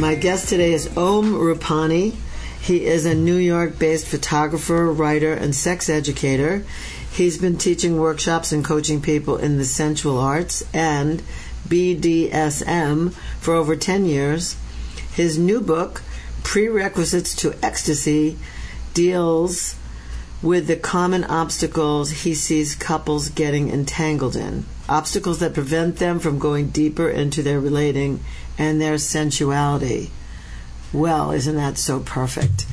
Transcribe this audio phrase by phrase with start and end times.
[0.00, 2.14] My guest today is Om Rupani.
[2.62, 6.64] He is a New York based photographer, writer, and sex educator.
[7.12, 11.22] He's been teaching workshops and coaching people in the sensual arts and
[11.68, 14.56] BDSM for over 10 years.
[15.12, 16.00] His new book,
[16.44, 18.38] Prerequisites to Ecstasy,
[18.94, 19.76] deals
[20.40, 24.64] with the common obstacles he sees couples getting entangled in.
[24.94, 28.18] Obstacles that prevent them from going deeper into their relating
[28.58, 30.10] and their sensuality.
[30.92, 32.66] Well, isn't that so perfect?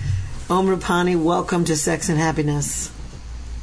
[0.50, 2.92] Om Rupani, welcome to Sex and Happiness.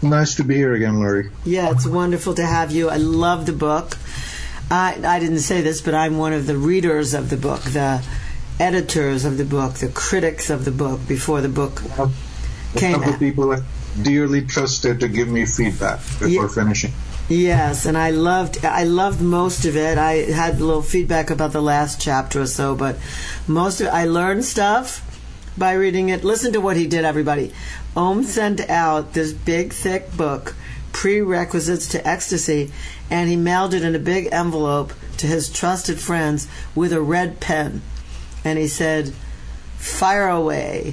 [0.02, 1.30] Nice to be here again, Laurie.
[1.44, 2.88] Yeah, it's wonderful to have you.
[2.90, 3.98] I love the book.
[4.70, 8.04] I, I didn't say this, but I'm one of the readers of the book, the
[8.60, 12.08] editors of the book, the critics of the book before the book A
[12.76, 13.18] came couple out.
[13.18, 13.62] people I
[14.00, 16.48] dearly trusted to give me feedback before Yeah.
[16.48, 16.92] finishing.
[17.28, 19.96] Yes, and I loved I loved most of it.
[19.96, 22.98] I had a little feedback about the last chapter or so, but
[23.48, 25.00] most of I learned stuff
[25.56, 26.22] by reading it.
[26.22, 27.50] Listen to what he did, everybody.
[27.96, 30.54] Om sent out this big thick book,
[30.92, 32.70] Prerequisites to Ecstasy,
[33.10, 37.40] and he mailed it in a big envelope to his trusted friends with a red
[37.40, 37.80] pen.
[38.44, 39.14] And he said,
[39.78, 40.92] "Fire away,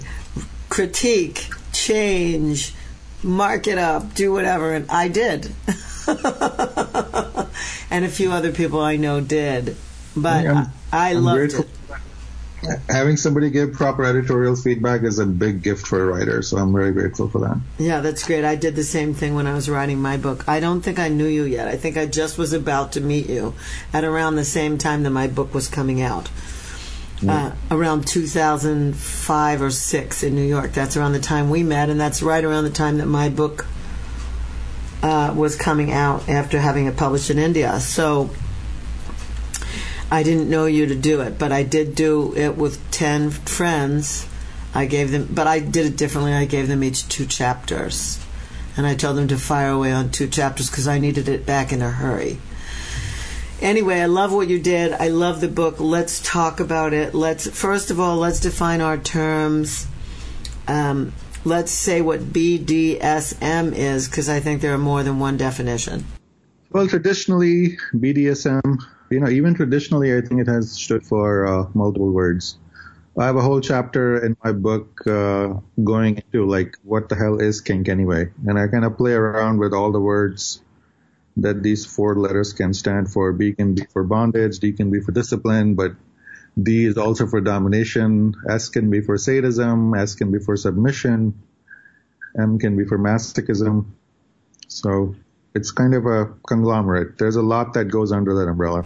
[0.69, 2.73] critique, change,
[3.21, 5.53] mark it up, do whatever." And I did.
[7.91, 9.75] and a few other people I know did.
[10.15, 11.67] But I'm- I, I I'm loved it.
[12.89, 16.71] Having somebody give proper editorial feedback is a big gift for a writer, so I'm
[16.71, 17.57] very grateful for that.
[17.79, 18.45] Yeah, that's great.
[18.45, 20.47] I did the same thing when I was writing my book.
[20.47, 21.67] I don't think I knew you yet.
[21.67, 23.55] I think I just was about to meet you
[23.93, 26.29] at around the same time that my book was coming out.
[27.27, 30.73] Uh, around 2005 or 6 in New York.
[30.73, 33.65] That's around the time we met, and that's right around the time that my book
[35.01, 37.79] uh, was coming out after having it published in India.
[37.79, 38.29] So
[40.11, 44.27] I didn't know you to do it, but I did do it with 10 friends.
[44.73, 46.33] I gave them, but I did it differently.
[46.33, 48.23] I gave them each two chapters.
[48.77, 51.73] And I told them to fire away on two chapters because I needed it back
[51.73, 52.39] in a hurry.
[53.61, 54.91] Anyway, I love what you did.
[54.93, 55.79] I love the book.
[55.79, 57.13] Let's talk about it.
[57.13, 59.87] Let's, first of all, let's define our terms.
[60.67, 66.05] Um, let's say what BDSM is because I think there are more than one definition.
[66.71, 72.11] Well, traditionally, BDSM, you know, even traditionally, I think it has stood for uh, multiple
[72.11, 72.57] words.
[73.17, 77.39] I have a whole chapter in my book uh, going into like what the hell
[77.41, 80.61] is kink anyway, and I kind of play around with all the words
[81.37, 83.33] that these four letters can stand for.
[83.33, 85.91] B can be for bondage, D can be for discipline, but
[86.61, 88.35] D is also for domination.
[88.49, 89.95] S can be for sadism.
[89.95, 91.41] S can be for submission.
[92.37, 93.85] M can be for masochism.
[94.67, 95.15] So
[95.53, 97.17] it's kind of a conglomerate.
[97.17, 98.85] There's a lot that goes under that umbrella.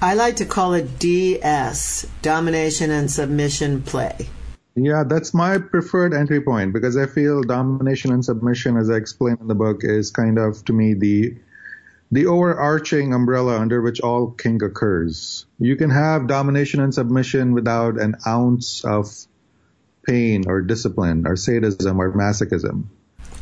[0.00, 4.28] I like to call it DS, domination and submission play.
[4.76, 9.38] Yeah, that's my preferred entry point because I feel domination and submission, as I explain
[9.40, 11.36] in the book, is kind of to me the
[12.10, 15.46] the overarching umbrella under which all kink occurs.
[15.58, 19.08] You can have domination and submission without an ounce of
[20.06, 22.84] pain or discipline or sadism or masochism.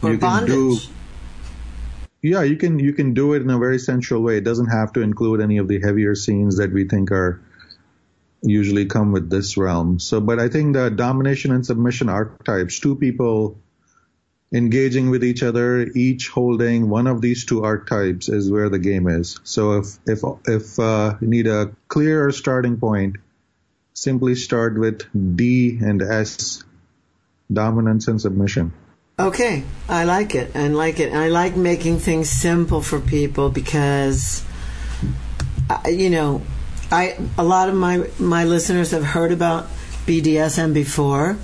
[0.03, 0.55] Or you can bondage.
[0.55, 0.79] do
[2.23, 4.39] yeah, you can you can do it in a very sensual way.
[4.39, 7.41] It doesn't have to include any of the heavier scenes that we think are
[8.43, 10.01] usually come with this realm.
[10.01, 13.59] So, but I think the domination and submission archetypes, two people
[14.57, 19.07] engaging with each other, each holding one of these two archetypes, is where the game
[19.07, 19.39] is.
[19.45, 23.17] So, if if if uh, you need a clearer starting point,
[23.93, 25.03] simply start with
[25.37, 26.65] D and S,
[27.53, 28.73] dominance and submission.
[29.19, 30.55] Okay, I like it.
[30.55, 31.13] I like it.
[31.13, 34.45] I like making things simple for people because,
[35.87, 36.43] you know,
[36.93, 39.69] I a lot of my my listeners have heard about
[40.07, 41.37] BDSM before.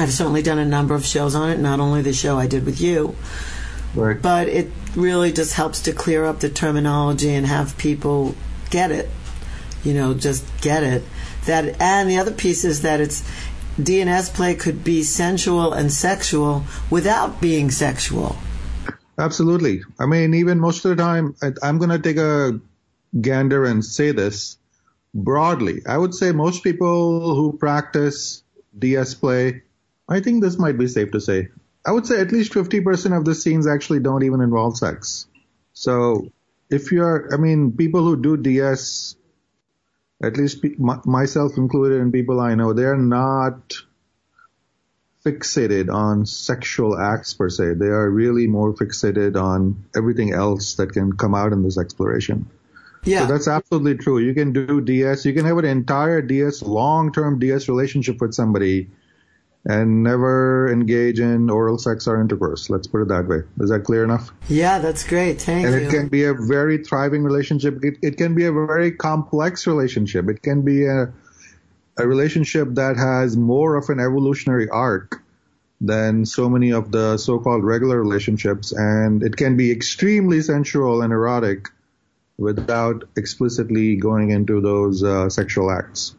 [0.00, 1.58] I've certainly done a number of shows on it.
[1.58, 3.14] Not only the show I did with you,
[3.94, 4.20] Right.
[4.20, 8.34] but it really just helps to clear up the terminology and have people
[8.70, 9.10] get it.
[9.84, 11.02] You know, just get it.
[11.46, 13.22] That and the other piece is that it's
[13.80, 18.36] DNS play could be sensual and sexual without being sexual.
[19.18, 19.82] Absolutely.
[19.98, 22.58] I mean, even most of the time, I- I'm going to take a
[23.20, 24.56] gander and say this
[25.14, 25.82] broadly.
[25.86, 28.42] I would say most people who practice
[28.78, 29.62] DS play,
[30.10, 31.48] I think this might be safe to say.
[31.86, 35.26] I would say at least 50% of the scenes actually don't even involve sex.
[35.72, 36.30] So
[36.68, 39.16] if you're, I mean, people who do DS,
[40.22, 43.74] at least myself included and people I know, they're not
[45.24, 47.74] fixated on sexual acts per se.
[47.74, 52.50] They are really more fixated on everything else that can come out in this exploration.
[53.04, 53.20] Yeah.
[53.20, 54.18] So that's absolutely true.
[54.18, 55.24] You can do DS.
[55.24, 58.90] You can have an entire DS, long-term DS relationship with somebody
[59.64, 62.70] and never engage in oral sex or intercourse.
[62.70, 63.42] Let's put it that way.
[63.60, 64.30] Is that clear enough?
[64.48, 65.42] Yeah, that's great.
[65.42, 65.80] Thank and you.
[65.80, 67.84] And it can be a very thriving relationship.
[67.84, 70.28] It, it can be a very complex relationship.
[70.28, 71.12] It can be a,
[71.98, 75.22] a relationship that has more of an evolutionary arc
[75.82, 78.72] than so many of the so-called regular relationships.
[78.72, 81.68] And it can be extremely sensual and erotic
[82.38, 86.14] without explicitly going into those uh, sexual acts.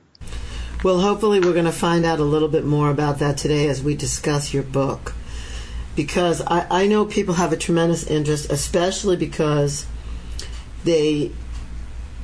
[0.83, 3.83] Well, hopefully, we're going to find out a little bit more about that today as
[3.83, 5.13] we discuss your book.
[5.95, 9.85] Because I, I know people have a tremendous interest, especially because
[10.83, 11.31] they,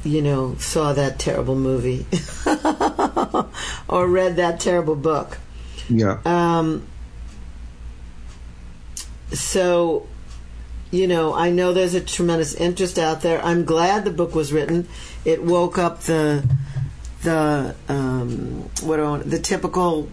[0.03, 2.07] you know, saw that terrible movie
[3.87, 5.37] or read that terrible book.
[5.87, 6.19] Yeah.
[6.25, 6.87] Um,
[9.33, 10.07] so,
[10.89, 13.39] you know, I know there's a tremendous interest out there.
[13.43, 14.87] I'm glad the book was written.
[15.25, 16.49] It woke up the
[17.27, 20.09] the um, what are, the typical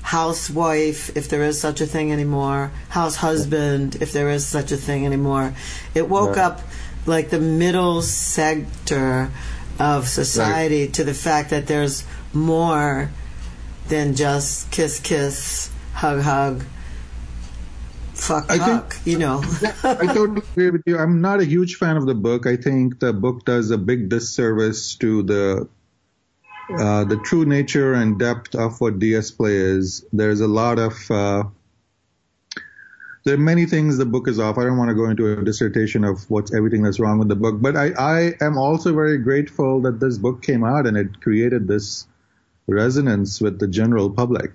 [0.00, 4.76] housewife, if there is such a thing anymore, house husband, if there is such a
[4.76, 5.54] thing anymore.
[5.94, 6.46] It woke right.
[6.46, 6.60] up
[7.04, 9.30] like the middle sector
[9.78, 10.94] of society right.
[10.94, 13.10] to the fact that there's more
[13.88, 16.64] than just kiss, kiss, hug, hug,
[18.14, 18.94] fuck, I fuck.
[18.94, 19.42] Think, you know.
[19.84, 20.96] I totally agree with you.
[20.96, 22.46] I'm not a huge fan of the book.
[22.46, 25.68] I think the book does a big disservice to the
[26.78, 30.04] uh, the true nature and depth of what DS Play is.
[30.12, 31.44] There's a lot of uh,
[33.24, 34.56] there are many things the book is off.
[34.56, 37.36] I don't want to go into a dissertation of what's everything that's wrong with the
[37.36, 41.20] book, but I, I am also very grateful that this book came out and it
[41.20, 42.06] created this
[42.66, 44.52] resonance with the general public.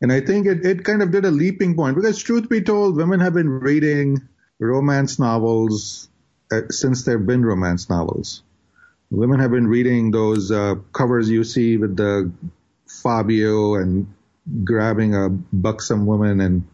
[0.00, 2.96] And I think it, it kind of did a leaping point because truth be told,
[2.96, 6.08] women have been reading romance novels
[6.52, 8.43] uh, since there have been romance novels
[9.14, 12.30] women have been reading those uh, covers you see with the
[12.86, 14.12] Fabio and
[14.64, 16.66] grabbing a buxom woman and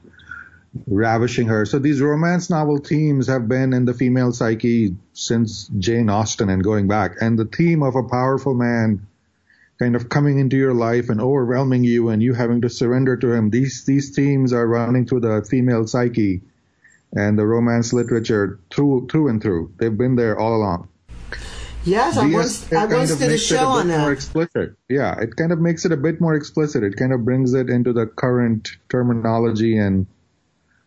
[0.86, 1.64] ravishing her.
[1.64, 6.62] So these romance novel themes have been in the female psyche since Jane Austen and
[6.62, 7.16] going back.
[7.20, 9.06] And the theme of a powerful man
[9.78, 13.32] kind of coming into your life and overwhelming you and you having to surrender to
[13.32, 13.50] him.
[13.50, 16.42] These, these themes are running through the female psyche
[17.12, 19.72] and the romance literature through, through and through.
[19.78, 20.89] They've been there all along.
[21.84, 24.00] Yes, I once, I once did a show a on that.
[24.00, 24.76] More explicit.
[24.88, 26.82] Yeah, it kind of makes it a bit more explicit.
[26.82, 30.06] It kind of brings it into the current terminology and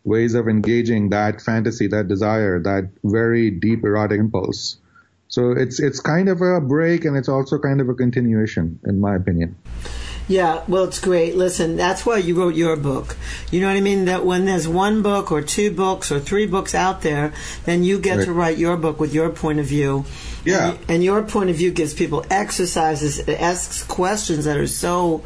[0.04, 4.78] ways of engaging that fantasy, that desire, that very deep erotic impulse.
[5.30, 9.00] So it's it's kind of a break and it's also kind of a continuation, in
[9.00, 9.56] my opinion.
[10.28, 11.36] Yeah, well, it's great.
[11.36, 13.18] Listen, that's why you wrote your book.
[13.52, 14.06] You know what I mean?
[14.06, 17.34] That when there's one book or two books or three books out there,
[17.66, 18.26] then you get right.
[18.26, 20.06] to write your book with your point of view.
[20.46, 20.72] Yeah.
[20.72, 25.24] And, and your point of view gives people exercises, it asks questions that are so.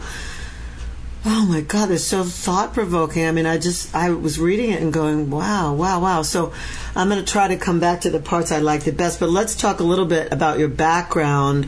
[1.30, 3.26] Oh my God, they're so thought provoking.
[3.26, 6.22] I mean, I just, I was reading it and going, wow, wow, wow.
[6.22, 6.54] So
[6.96, 9.30] I'm going to try to come back to the parts I like the best, but
[9.30, 11.68] let's talk a little bit about your background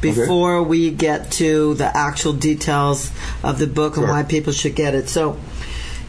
[0.00, 0.68] before okay.
[0.70, 4.04] we get to the actual details of the book sure.
[4.04, 5.10] and why people should get it.
[5.10, 5.38] So,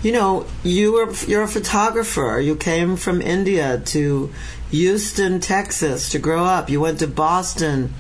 [0.02, 2.40] you know, you were you're a photographer.
[2.42, 4.32] You came from India to
[4.72, 6.70] Houston, Texas to grow up.
[6.70, 7.94] You went to Boston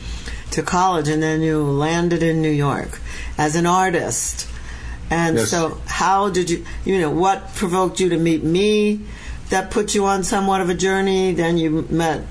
[0.51, 3.01] to college and then you landed in New York
[3.37, 4.47] as an artist.
[5.09, 5.49] And yes.
[5.49, 9.01] so how did you you know what provoked you to meet me
[9.49, 12.25] that put you on somewhat of a journey then you met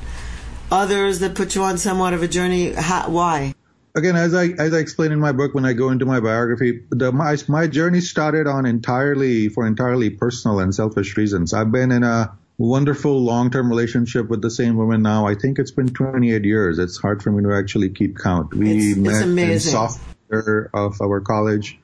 [0.71, 2.73] others that put you on somewhat of a journey?
[2.73, 3.54] How, why?
[3.97, 6.83] Again, as I as I explain in my book when I go into my biography,
[6.90, 11.54] the my my journey started on entirely for entirely personal and selfish reasons.
[11.54, 15.26] I've been in a wonderful long-term relationship with the same woman now.
[15.26, 16.78] I think it's been 28 years.
[16.78, 18.54] It's hard for me to actually keep count.
[18.54, 21.78] We it's, met it's in sophomore of our college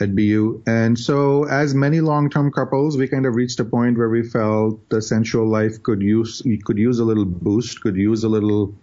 [0.00, 0.62] at BU.
[0.66, 4.88] And so as many long-term couples, we kind of reached a point where we felt
[4.88, 8.74] the sensual life could use, could use a little boost, could use a little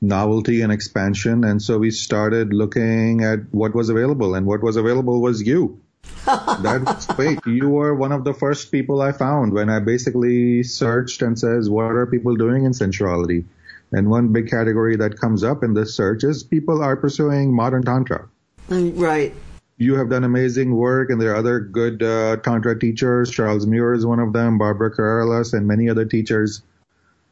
[0.00, 1.44] novelty and expansion.
[1.44, 5.80] And so we started looking at what was available and what was available was you.
[6.26, 7.38] that was great.
[7.46, 11.70] You were one of the first people I found when I basically searched and says,
[11.70, 13.44] what are people doing in sensuality?
[13.92, 17.82] And one big category that comes up in this search is people are pursuing modern
[17.82, 18.28] tantra.
[18.68, 19.34] Mm, right
[19.82, 23.30] you have done amazing work, and there are other good uh, Tantra teachers.
[23.30, 26.62] Charles Muir is one of them, Barbara Carrellas, and many other teachers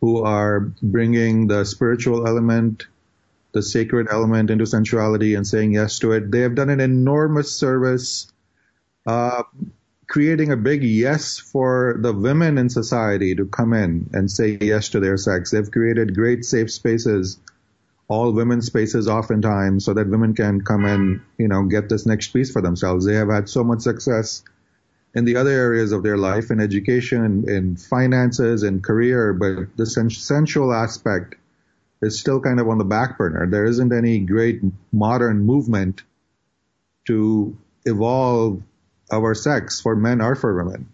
[0.00, 2.87] who are bringing the spiritual element,
[3.52, 6.30] the sacred element into sensuality and saying yes to it.
[6.30, 8.33] They have done an enormous service,
[9.07, 9.45] uh,
[10.09, 14.88] creating a big yes for the women in society to come in and say yes
[14.90, 15.50] to their sex.
[15.50, 17.38] They've created great safe spaces
[18.11, 22.33] all women's spaces oftentimes so that women can come and, you know, get this next
[22.33, 23.07] piece for themselves.
[23.07, 24.43] They have had so much success
[25.14, 29.87] in the other areas of their life, in education, in finances, in career, but the
[29.87, 31.37] sensual aspect
[32.02, 33.47] is still kind of on the back burner.
[33.47, 36.02] There isn't any great modern movement
[37.07, 38.61] to evolve
[39.12, 40.88] our sex for men or for women.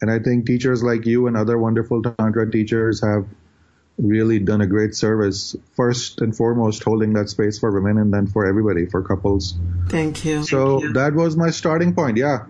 [0.00, 3.26] And I think teachers like you and other wonderful Tantra teachers have
[4.00, 5.56] really done a great service.
[5.76, 9.58] First and foremost, holding that space for women, and then for everybody, for couples.
[9.88, 10.42] Thank you.
[10.42, 10.92] So Thank you.
[10.94, 12.16] that was my starting point.
[12.16, 12.46] Yeah,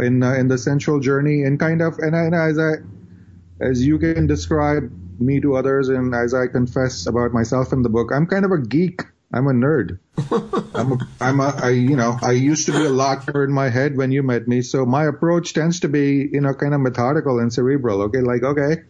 [0.00, 3.98] in uh, in the sensual journey, and kind of, and, and as I, as you
[3.98, 8.26] can describe me to others, and as I confess about myself in the book, I'm
[8.26, 9.02] kind of a geek.
[9.32, 9.98] I'm a nerd.
[10.74, 13.70] I'm a, I'm a, I, you know, I used to be a locker in my
[13.70, 14.62] head when you met me.
[14.62, 18.02] So my approach tends to be, you know, kind of methodical and cerebral.
[18.02, 18.20] Okay.
[18.20, 18.84] Like, okay,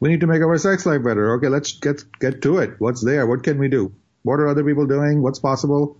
[0.00, 1.34] we need to make our sex life better.
[1.34, 2.74] Okay, let's get get to it.
[2.78, 3.26] What's there?
[3.26, 3.92] What can we do?
[4.22, 5.22] What are other people doing?
[5.22, 5.96] What's possible?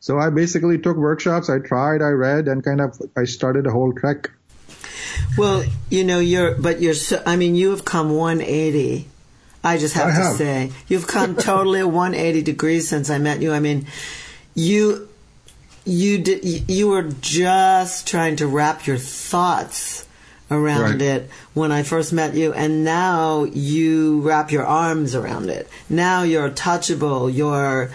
[0.00, 1.48] So I basically took workshops.
[1.50, 4.30] I tried, I read, and kind of I started a whole trek.
[5.36, 6.94] Well, you know, you're, but you're.
[6.94, 9.08] So, I mean, you have come 180.
[9.64, 10.36] I just have I to have.
[10.36, 13.52] say, you've come totally 180 degrees since I met you.
[13.52, 13.86] I mean,
[14.54, 15.08] you,
[15.84, 20.05] you did, you were just trying to wrap your thoughts
[20.50, 21.02] around Right.
[21.02, 25.68] it when I first met you, and now you wrap your arms around it.
[25.88, 27.90] Now you're touchable, you're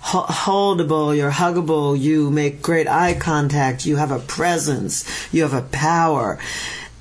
[0.00, 5.54] ho- holdable, you're huggable, you make great eye contact, you have a presence, you have
[5.54, 6.38] a power.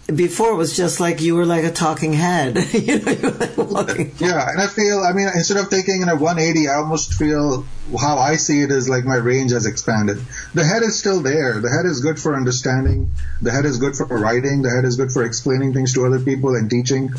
[0.07, 3.63] Before it was just like you were like a talking head, you know, you were
[3.63, 4.19] like.
[4.19, 7.65] Yeah, and I feel, I mean, instead of taking in a 180, I almost feel
[7.99, 10.17] how I see it is like my range has expanded.
[10.53, 11.61] The head is still there.
[11.61, 13.11] The head is good for understanding.
[13.41, 14.61] The head is good for writing.
[14.61, 17.11] The head is good for explaining things to other people and teaching.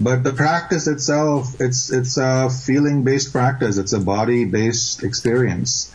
[0.00, 3.78] But the practice itself, it's it's a feeling based practice.
[3.78, 5.94] It's a body based experience,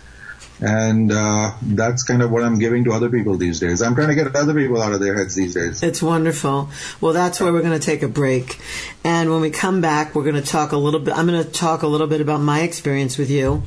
[0.60, 3.82] and uh, that's kind of what I'm giving to other people these days.
[3.82, 5.84] I'm trying to get other people out of their heads these days.
[5.84, 6.70] It's wonderful.
[7.00, 8.60] Well, that's where we're going to take a break.
[9.04, 11.16] And when we come back, we're going to talk a little bit.
[11.16, 13.64] I'm going to talk a little bit about my experience with you.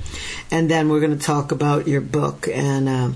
[0.51, 3.11] And then we're going to talk about your book and, uh,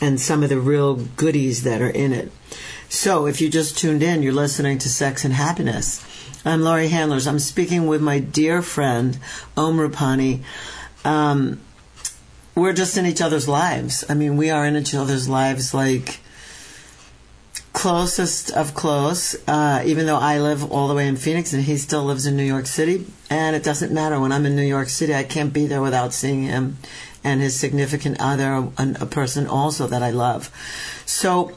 [0.00, 2.32] and some of the real goodies that are in it.
[2.88, 6.04] So if you just tuned in, you're listening to Sex and Happiness.
[6.44, 7.26] I'm Laurie Handlers.
[7.26, 9.18] I'm speaking with my dear friend,
[9.56, 10.42] Om Rupani.
[11.04, 11.60] Um,
[12.54, 14.04] we're just in each other's lives.
[14.08, 16.20] I mean, we are in each other's lives like
[17.72, 21.76] closest of close, uh, even though I live all the way in Phoenix and he
[21.76, 23.06] still lives in New York City.
[23.28, 24.20] And it doesn't matter.
[24.20, 26.78] When I'm in New York City, I can't be there without seeing him
[27.24, 30.50] and his significant other, and a person also that I love.
[31.06, 31.56] So,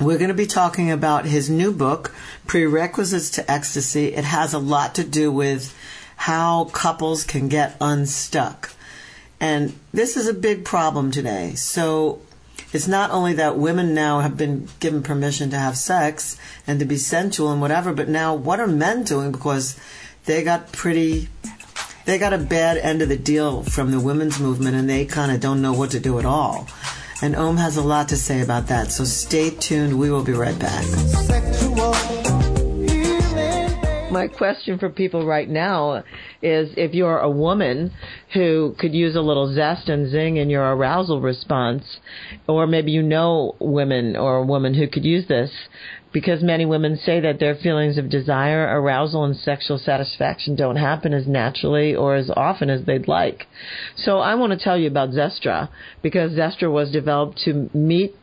[0.00, 2.14] we're going to be talking about his new book,
[2.46, 4.14] Prerequisites to Ecstasy.
[4.14, 5.76] It has a lot to do with
[6.16, 8.70] how couples can get unstuck.
[9.40, 11.54] And this is a big problem today.
[11.54, 12.20] So
[12.72, 16.36] it's not only that women now have been given permission to have sex
[16.66, 19.32] and to be sensual and whatever, but now what are men doing?
[19.32, 19.78] Because
[20.24, 21.28] they got pretty,
[22.04, 25.30] they got a bad end of the deal from the women's movement and they kind
[25.30, 26.66] of don't know what to do at all.
[27.22, 28.90] And Om has a lot to say about that.
[28.90, 29.98] So stay tuned.
[29.98, 32.23] We will be right back.
[34.14, 36.04] My question for people right now
[36.40, 37.90] is if you're a woman
[38.32, 41.98] who could use a little zest and zing in your arousal response,
[42.46, 45.50] or maybe you know women or a woman who could use this,
[46.12, 51.12] because many women say that their feelings of desire, arousal, and sexual satisfaction don't happen
[51.12, 53.48] as naturally or as often as they'd like.
[53.96, 55.70] So I want to tell you about Zestra,
[56.02, 58.14] because Zestra was developed to meet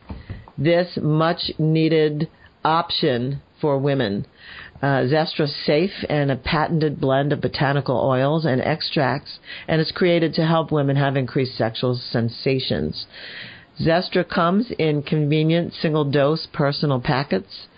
[0.56, 2.30] this much needed
[2.64, 4.26] option for women.
[4.82, 10.34] Uh, Zestra's safe and a patented blend of botanical oils and extracts, and it's created
[10.34, 13.06] to help women have increased sexual sensations.
[13.80, 17.68] Zestra comes in convenient single dose personal packets.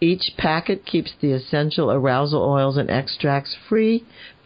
[0.00, 4.04] Each packet keeps the essential arousal oils and extracts free,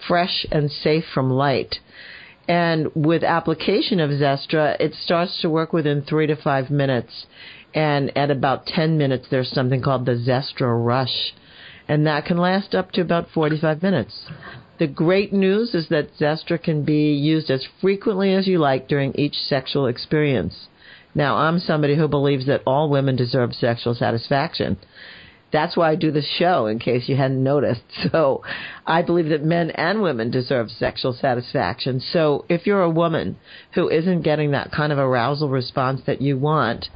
[0.08, 1.80] fresh, and safe from light.
[2.48, 7.26] And with application of Zestra, it starts to work within three to five minutes.
[7.74, 11.34] And at about 10 minutes, there's something called the Zestra Rush.
[11.88, 14.26] And that can last up to about 45 minutes.
[14.78, 19.14] The great news is that Zestra can be used as frequently as you like during
[19.14, 20.68] each sexual experience.
[21.14, 24.76] Now, I'm somebody who believes that all women deserve sexual satisfaction.
[25.50, 27.82] That's why I do this show, in case you hadn't noticed.
[28.12, 28.42] So
[28.86, 32.00] I believe that men and women deserve sexual satisfaction.
[32.00, 33.36] So if you're a woman
[33.72, 36.88] who isn't getting that kind of arousal response that you want,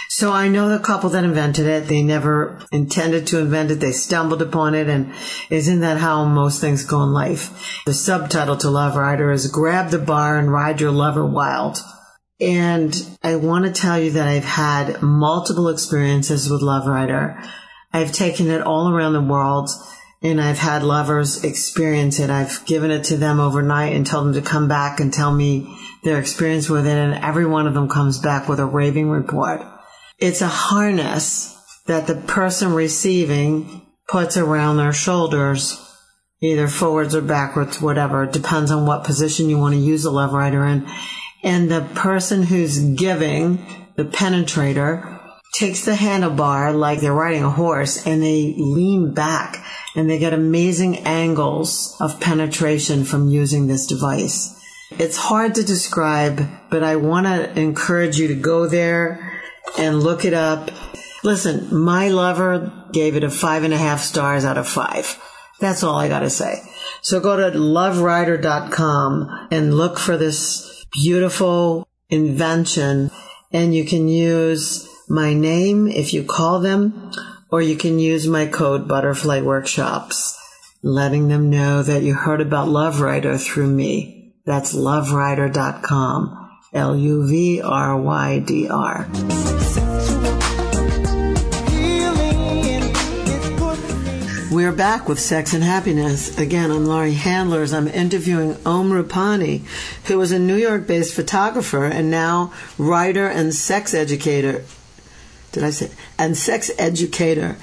[0.09, 1.87] So I know the couple that invented it.
[1.87, 3.77] They never intended to invent it.
[3.77, 4.89] They stumbled upon it.
[4.89, 5.15] And
[5.51, 7.83] isn't that how most things go in life?
[7.87, 11.79] The subtitle to Love Rider is grab the bar and ride your lover wild.
[12.41, 17.41] And I want to tell you that I've had multiple experiences with Love Rider.
[17.93, 19.71] I've taken it all around the world
[20.23, 22.29] and I've had lovers experience it.
[22.31, 25.79] I've given it to them overnight and told them to come back and tell me
[26.05, 26.97] their experience with it.
[26.97, 29.63] And every one of them comes back with a raving report.
[30.19, 31.57] It's a harness
[31.87, 35.81] that the person receiving puts around their shoulders,
[36.43, 38.25] either forwards or backwards, whatever.
[38.25, 40.87] It depends on what position you want to use the love rider in.
[41.43, 43.65] And the person who's giving,
[43.97, 45.20] the penetrator,
[45.53, 49.65] takes the handlebar like they're riding a horse and they lean back
[49.97, 54.57] and they get amazing angles of penetration from using this device.
[54.93, 59.41] It's hard to describe, but I want to encourage you to go there
[59.79, 60.71] and look it up.
[61.23, 65.21] Listen, my lover gave it a five and a half stars out of five.
[65.61, 66.63] That's all I got to say.
[67.03, 73.11] So go to loverider.com and look for this beautiful invention
[73.53, 77.11] and you can use my name if you call them,
[77.51, 80.39] or you can use my code Butterfly Workshops,
[80.85, 84.37] letting them know that you heard about Love Rider through me.
[84.47, 86.37] That's loverider.com.
[86.73, 89.09] L U V R Y D R.
[94.53, 96.39] We're back with Sex and Happiness.
[96.39, 97.73] Again, I'm Laurie Handlers.
[97.73, 99.63] I'm interviewing Om Rupani,
[100.07, 104.65] who was a New York based photographer and now writer and sex educator
[105.53, 107.57] did I say, and sex educator.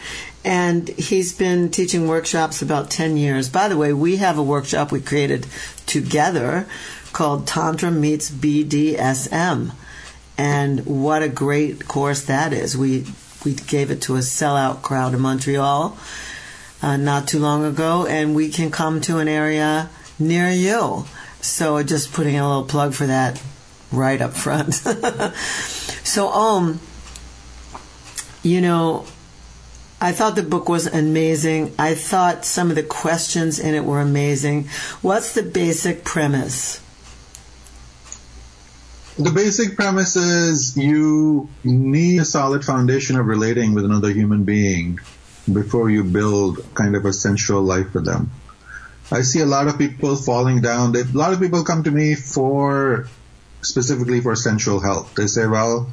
[0.44, 3.50] And he's been teaching workshops about 10 years.
[3.50, 5.46] By the way, we have a workshop we created
[5.86, 6.68] together
[7.12, 9.72] called Tantra Meets BDSM.
[10.38, 12.78] And what a great course that is.
[12.78, 13.06] We,
[13.44, 15.98] we gave it to a sellout crowd in Montreal
[16.82, 21.06] uh, not too long ago, and we can come to an area near you.
[21.42, 23.42] So just putting a little plug for that
[23.92, 24.74] right up front.
[26.04, 26.80] so, um,
[28.48, 29.06] you know,
[30.00, 31.74] I thought the book was amazing.
[31.78, 34.70] I thought some of the questions in it were amazing.
[35.02, 36.82] What's the basic premise?
[39.18, 45.00] The basic premise is you need a solid foundation of relating with another human being
[45.52, 48.30] before you build kind of a sensual life with them.
[49.12, 50.92] I see a lot of people falling down.
[50.92, 53.08] They, a lot of people come to me for
[53.62, 55.16] specifically for sensual health.
[55.16, 55.92] They say, well,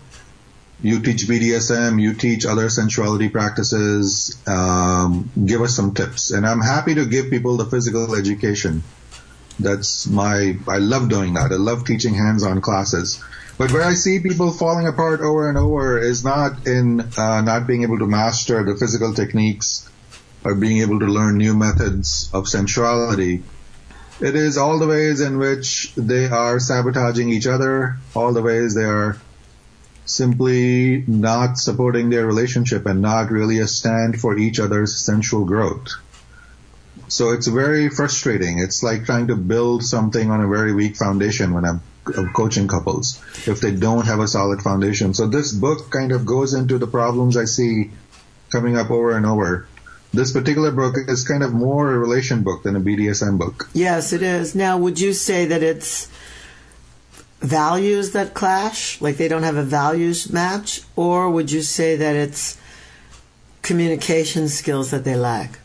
[0.85, 4.37] you teach BDSM, you teach other sensuality practices.
[4.47, 8.83] Um, give us some tips, and I'm happy to give people the physical education.
[9.59, 10.59] That's my.
[10.68, 11.53] I love doing that.
[11.53, 13.25] I love teaching hands-on classes.
[13.57, 17.66] But where I see people falling apart over and over is not in uh, not
[17.66, 19.88] being able to master the physical techniques
[20.44, 23.42] or being able to learn new methods of sensuality.
[24.20, 28.75] It is all the ways in which they are sabotaging each other, all the ways
[28.75, 29.16] they are
[30.05, 35.88] simply not supporting their relationship and not really a stand for each other's sensual growth.
[37.09, 38.59] So it's very frustrating.
[38.59, 41.81] It's like trying to build something on a very weak foundation when I'm
[42.35, 45.14] coaching couples if they don't have a solid foundation.
[45.14, 47.90] So this book kind of goes into the problems I see
[48.51, 49.67] coming up over and over.
[50.12, 53.69] This particular book is kind of more a relation book than a BDSM book.
[53.73, 54.55] Yes, it is.
[54.55, 56.09] Now, would you say that it's
[57.45, 62.17] values that clash, like they don't have a values match, or would you say that
[62.17, 62.59] it's
[63.63, 65.59] communication skills that they lack?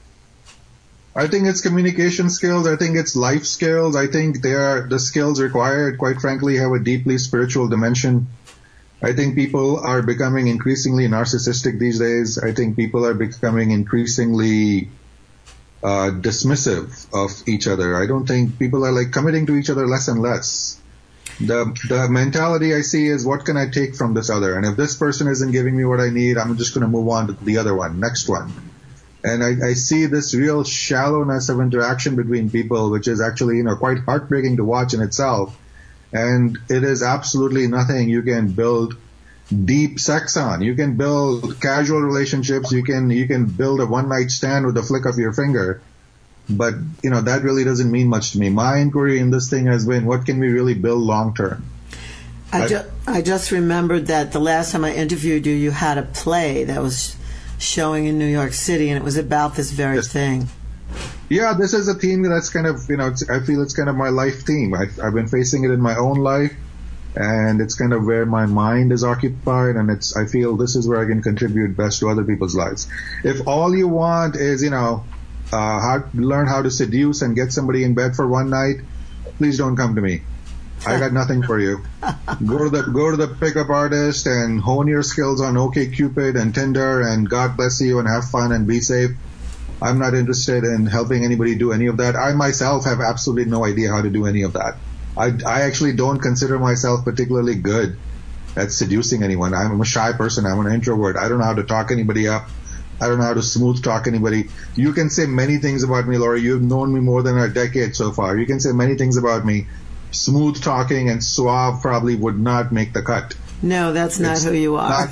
[1.15, 2.67] I think it's communication skills.
[2.67, 3.95] I think it's life skills.
[3.95, 8.27] I think they are the skills required, quite frankly, have a deeply spiritual dimension.
[9.01, 12.37] I think people are becoming increasingly narcissistic these days.
[12.37, 14.89] I think people are becoming increasingly
[15.81, 17.95] uh, dismissive of each other.
[17.95, 20.78] I don't think people are like committing to each other less and less.
[21.39, 24.55] The the mentality I see is what can I take from this other?
[24.55, 27.07] And if this person isn't giving me what I need, I'm just going to move
[27.07, 28.51] on to the other one, next one.
[29.23, 33.63] And I, I see this real shallowness of interaction between people, which is actually you
[33.63, 35.57] know quite heartbreaking to watch in itself
[36.11, 38.95] and it is absolutely nothing you can build
[39.65, 40.61] deep sex on.
[40.61, 42.71] You can build casual relationships.
[42.71, 45.81] You can you can build a one night stand with a flick of your finger.
[46.49, 48.49] But you know that really doesn't mean much to me.
[48.49, 51.63] My inquiry in this thing has been, what can we really build long term?
[52.51, 56.03] I, ju- I just remembered that the last time I interviewed you, you had a
[56.03, 57.15] play that was
[57.59, 60.11] showing in New York City, and it was about this very yes.
[60.11, 60.47] thing.
[61.29, 63.95] Yeah, this is a theme that's kind of, you know, I feel it's kind of
[63.95, 64.73] my life theme.
[64.73, 66.53] I've, I've been facing it in my own life,
[67.15, 70.87] and it's kind of where my mind is occupied, and it's, I feel this is
[70.87, 72.87] where I can contribute best to other people's lives.
[73.23, 75.03] If all you want is, you know,
[75.51, 78.77] uh, how, learn how to seduce and get somebody in bed for one night,
[79.37, 80.21] please don't come to me.
[80.85, 81.83] I got nothing for you.
[82.45, 86.55] Go to the go to the pickup artist and hone your skills on OKCupid and
[86.55, 89.11] Tinder and God bless you and have fun and be safe.
[89.81, 92.15] I'm not interested in helping anybody do any of that.
[92.15, 94.75] I myself have absolutely no idea how to do any of that.
[95.17, 97.97] I, I actually don't consider myself particularly good
[98.55, 99.53] at seducing anyone.
[99.53, 100.45] I'm a shy person.
[100.45, 101.17] I'm an introvert.
[101.17, 102.49] I don't know how to talk anybody up.
[103.01, 104.49] I don't know how to smooth talk anybody.
[104.75, 106.39] You can say many things about me, Laura.
[106.39, 108.37] You've known me more than a decade so far.
[108.37, 109.67] You can say many things about me.
[110.11, 113.35] Smooth talking and suave probably would not make the cut.
[113.61, 114.89] No, that's not it's who you are.
[114.89, 115.09] Not,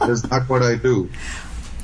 [0.00, 1.10] that's not what I do.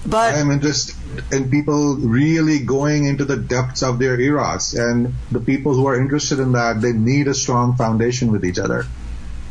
[0.04, 0.96] But I'm interested
[1.32, 6.00] in people really going into the depths of their eros, and the people who are
[6.00, 8.86] interested in that, they need a strong foundation with each other.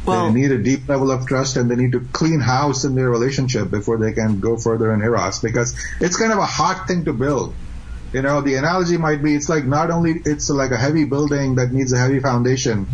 [0.06, 2.96] Well, they need a deep level of trust, and they need to clean house in
[2.96, 6.88] their relationship before they can go further in eros, because it's kind of a hard
[6.88, 7.54] thing to build.
[8.14, 11.56] You know, the analogy might be it's like not only it's like a heavy building
[11.56, 12.88] that needs a heavy foundation,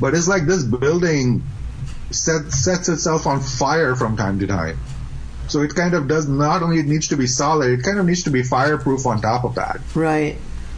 [0.00, 1.42] but it's like this building
[2.10, 4.78] set, sets itself on fire from time to time.
[5.48, 8.06] So it kind of does not only it needs to be solid, it kind of
[8.06, 9.80] needs to be fireproof on top of that.
[9.94, 10.36] Right.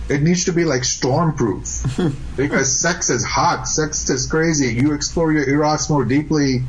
[0.08, 4.74] It needs to be like stormproof because sex is hot, sex is crazy.
[4.74, 6.62] You explore your eros more deeply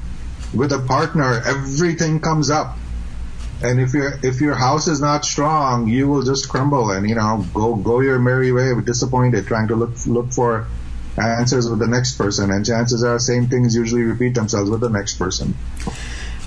[0.53, 2.77] with a partner, everything comes up.
[3.63, 7.15] And if your if your house is not strong, you will just crumble and you
[7.15, 10.67] know go go your merry way, disappointed, trying to look look for
[11.17, 12.51] answers with the next person.
[12.51, 15.55] And chances are, same things usually repeat themselves with the next person.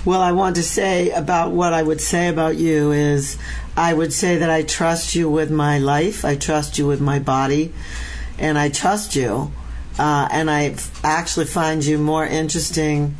[0.05, 3.37] Well, I want to say about what I would say about you is
[3.75, 7.19] I would say that I trust you with my life, I trust you with my
[7.19, 7.73] body,
[8.37, 9.51] and I trust you.
[9.99, 13.17] Uh, and I actually find you more interesting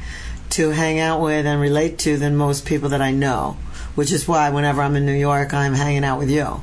[0.52, 3.58] to hang out with and relate to than most people that I know,
[3.96, 6.62] which is why whenever I'm in New York, I'm hanging out with you.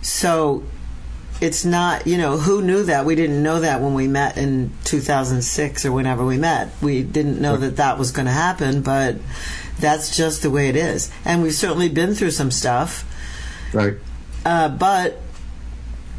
[0.00, 0.64] So
[1.40, 3.04] it's not, you know, who knew that?
[3.04, 6.70] We didn't know that when we met in 2006 or whenever we met.
[6.80, 9.16] We didn't know that that was going to happen, but
[9.78, 11.10] that's just the way it is.
[11.24, 13.04] And we've certainly been through some stuff.
[13.72, 13.96] Right.
[14.44, 15.20] Uh, but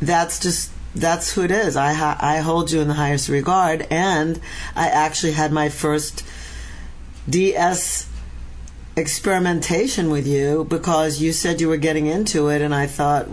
[0.02, 1.76] that's just that's who it is.
[1.76, 4.40] I ha- I hold you in the highest regard, and
[4.76, 6.24] I actually had my first
[7.30, 8.08] DS
[8.96, 13.28] experimentation with you because you said you were getting into it, and I thought,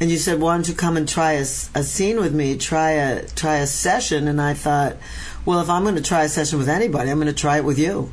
[0.00, 2.56] and you said, "Why don't you come and try a, a scene with me?
[2.56, 4.96] Try a try a session." And I thought,
[5.44, 7.64] well, if I'm going to try a session with anybody, I'm going to try it
[7.64, 8.10] with you.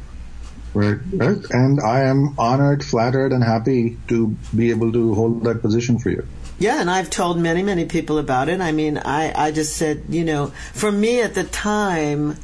[0.74, 1.38] Right, right.
[1.50, 6.10] And I am honored, flattered, and happy to be able to hold that position for
[6.12, 6.28] you.
[6.60, 8.62] Yeah, and I've told many, many people about it.
[8.62, 12.36] I mean, I, I just said, you know, for me at the time,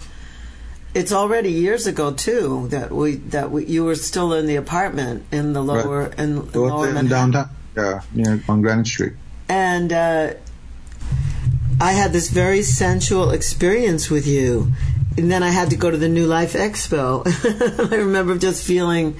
[0.93, 5.25] it's already years ago too that we that we, you were still in the apartment
[5.31, 6.19] in the lower Right.
[6.19, 9.13] in, in lower in downtown, yeah, near on Granite Street.
[9.53, 10.33] And uh,
[11.79, 14.71] I had this very sensual experience with you.
[15.15, 17.21] And then I had to go to the New Life Expo.
[17.91, 19.15] I remember just feeling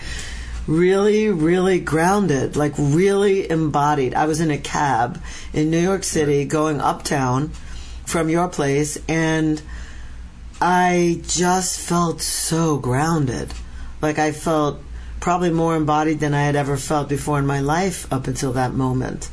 [0.66, 4.16] really, really grounded, like really embodied.
[4.16, 5.22] I was in a cab
[5.54, 7.50] in New York City going uptown
[8.08, 9.62] from your place, and
[10.60, 13.54] I just felt so grounded.
[14.02, 14.80] Like I felt
[15.20, 18.74] probably more embodied than I had ever felt before in my life up until that
[18.74, 19.30] moment.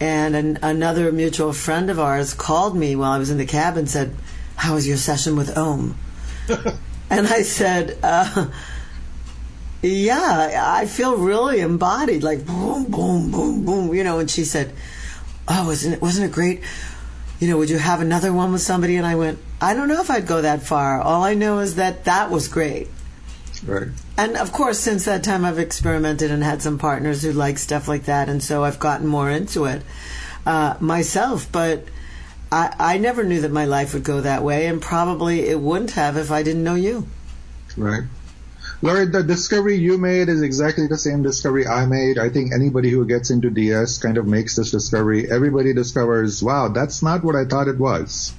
[0.00, 3.76] And an, another mutual friend of ours called me while I was in the cab
[3.76, 4.14] and said,
[4.56, 5.96] How was your session with Om?
[7.10, 8.48] and I said, uh,
[9.82, 14.18] Yeah, I feel really embodied, like boom, boom, boom, boom, you know.
[14.18, 14.74] And she said,
[15.48, 16.62] Oh, isn't it, wasn't it great?
[17.40, 18.96] You know, would you have another one with somebody?
[18.96, 21.00] And I went, I don't know if I'd go that far.
[21.00, 22.88] All I know is that that was great.
[23.66, 23.88] Right.
[24.16, 27.88] And of course, since that time, I've experimented and had some partners who like stuff
[27.88, 29.82] like that, and so I've gotten more into it
[30.46, 31.50] uh, myself.
[31.50, 31.84] But
[32.52, 35.92] I, I never knew that my life would go that way, and probably it wouldn't
[35.92, 37.08] have if I didn't know you.
[37.76, 38.04] Right.
[38.82, 42.18] Laurie, the discovery you made is exactly the same discovery I made.
[42.18, 45.30] I think anybody who gets into DS kind of makes this discovery.
[45.30, 48.34] Everybody discovers, wow, that's not what I thought it was.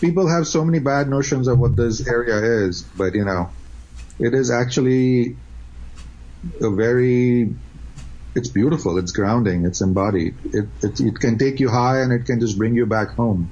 [0.00, 3.50] People have so many bad notions of what this area is, but you know,
[4.18, 5.36] it is actually
[6.60, 7.54] a very,
[8.34, 10.34] it's beautiful, it's grounding, it's embodied.
[10.44, 13.50] It, it, it can take you high and it can just bring you back home.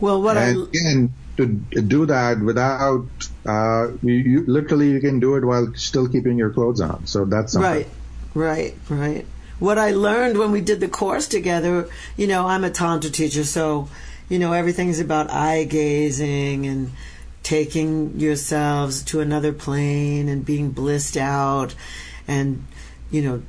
[0.00, 3.06] Well, what and I again, to do that without,
[3.46, 7.06] uh, you, you literally you can do it while still keeping your clothes on.
[7.06, 7.70] So that's something.
[7.70, 7.88] Right,
[8.34, 9.26] right, right.
[9.60, 13.44] What I learned when we did the course together, you know, I'm a Tantra teacher,
[13.44, 13.88] so,
[14.28, 16.90] you know, everything's about eye gazing and
[17.44, 21.74] taking yourselves to another plane and being blissed out
[22.26, 22.66] and,
[23.10, 23.42] you know,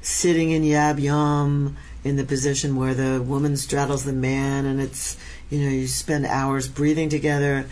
[0.00, 5.16] sitting in Yab Yum in the position where the woman straddles the man and it's,
[5.50, 7.66] you know, you spend hours breathing together.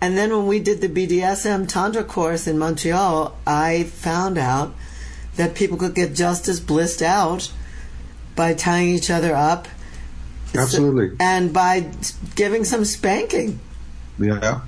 [0.00, 4.74] And then when we did the BDSM Tantra course in Montreal, I found out
[5.36, 7.50] that people could get just as blissed out
[8.34, 9.68] by tying each other up.
[10.54, 11.16] Absolutely.
[11.20, 11.90] And by
[12.34, 13.60] giving some spanking.
[14.18, 14.62] Yeah.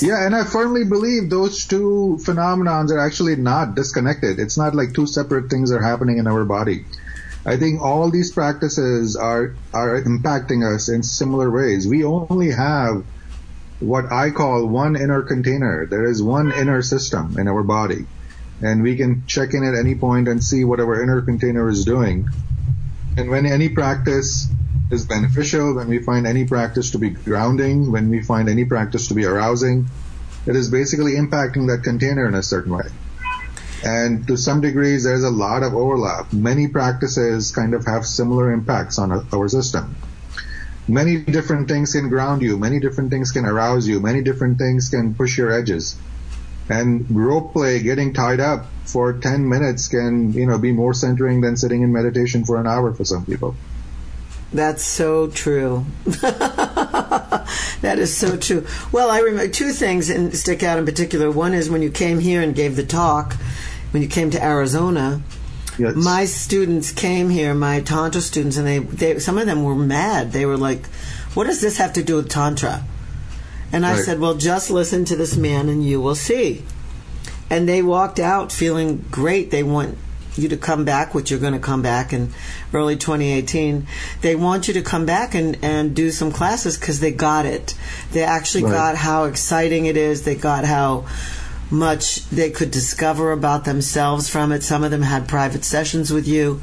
[0.00, 4.38] Yeah, and I firmly believe those two phenomenons are actually not disconnected.
[4.38, 6.84] It's not like two separate things are happening in our body.
[7.46, 11.88] I think all these practices are are impacting us in similar ways.
[11.88, 13.04] We only have
[13.80, 15.86] what I call one inner container.
[15.86, 18.04] There is one inner system in our body.
[18.62, 21.86] And we can check in at any point and see what our inner container is
[21.86, 22.28] doing.
[23.16, 24.46] And when any practice
[24.90, 29.08] is beneficial, when we find any practice to be grounding, when we find any practice
[29.08, 29.86] to be arousing,
[30.46, 32.88] it is basically impacting that container in a certain way.
[33.84, 36.32] And to some degrees, there's a lot of overlap.
[36.32, 39.94] Many practices kind of have similar impacts on our- system.
[40.86, 42.58] Many different things can ground you.
[42.58, 44.00] Many different things can arouse you.
[44.00, 45.94] Many different things can push your edges.
[46.68, 51.40] And rope play, getting tied up for 10 minutes can, you know, be more centering
[51.40, 53.54] than sitting in meditation for an hour for some people.
[54.52, 55.86] That's so true.
[56.04, 58.66] that is so true.
[58.90, 61.30] Well, I remember two things in, stick out in particular.
[61.30, 63.34] One is when you came here and gave the talk,
[63.92, 65.22] when you came to Arizona.
[65.78, 65.94] Yes.
[65.94, 70.32] My students came here, my tantra students, and they, they some of them were mad.
[70.32, 70.86] They were like,
[71.34, 72.84] "What does this have to do with tantra?"
[73.72, 74.04] And I Right.
[74.04, 76.64] said, "Well, just listen to this man, and you will see."
[77.48, 79.50] And they walked out feeling great.
[79.52, 79.96] They want
[80.40, 82.32] you to come back, which you're going to come back in
[82.72, 83.86] early 2018.
[84.20, 87.74] They want you to come back and, and do some classes because they got it.
[88.12, 88.72] They actually Right.
[88.72, 90.22] got how exciting it is.
[90.22, 91.06] They got how
[91.70, 94.62] much they could discover about themselves from it.
[94.62, 96.60] Some of them had private sessions with you.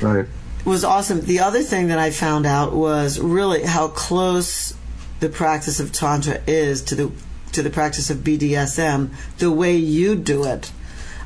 [0.00, 0.26] Right.
[0.60, 1.22] It was awesome.
[1.22, 4.74] The other thing that I found out was really how close
[5.20, 7.10] the practice of tantra is to the
[7.50, 10.70] to the practice of BDSM, the way you do it.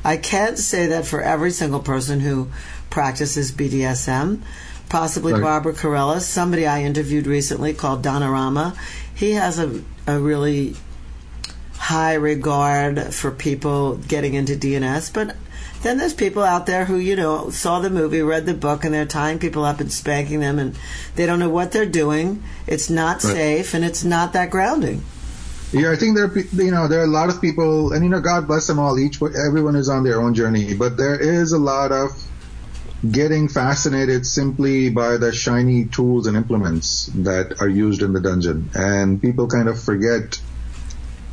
[0.03, 2.49] I can't say that for every single person who
[2.89, 4.41] practices BDSM.
[4.89, 5.41] Possibly Right.
[5.41, 8.75] Barbara Carrellas, somebody I interviewed recently called Donarama.
[9.15, 10.75] He has a, a really
[11.77, 15.35] high regard for people getting into DNS, but
[15.81, 18.93] then there's people out there who, you know, saw the movie, read the book, and
[18.93, 20.75] they're tying people up and spanking them, and
[21.15, 22.41] they don't know what they're doing.
[22.67, 23.33] It's not Right.
[23.33, 25.03] safe, and it's not that grounding.
[25.73, 28.09] Yeah, I think there, are, you know, there are a lot of people, and you
[28.09, 28.99] know, God bless them all.
[28.99, 32.11] Each, everyone is on their own journey, but there is a lot of
[33.09, 38.69] getting fascinated simply by the shiny tools and implements that are used in the dungeon,
[38.75, 40.39] and people kind of forget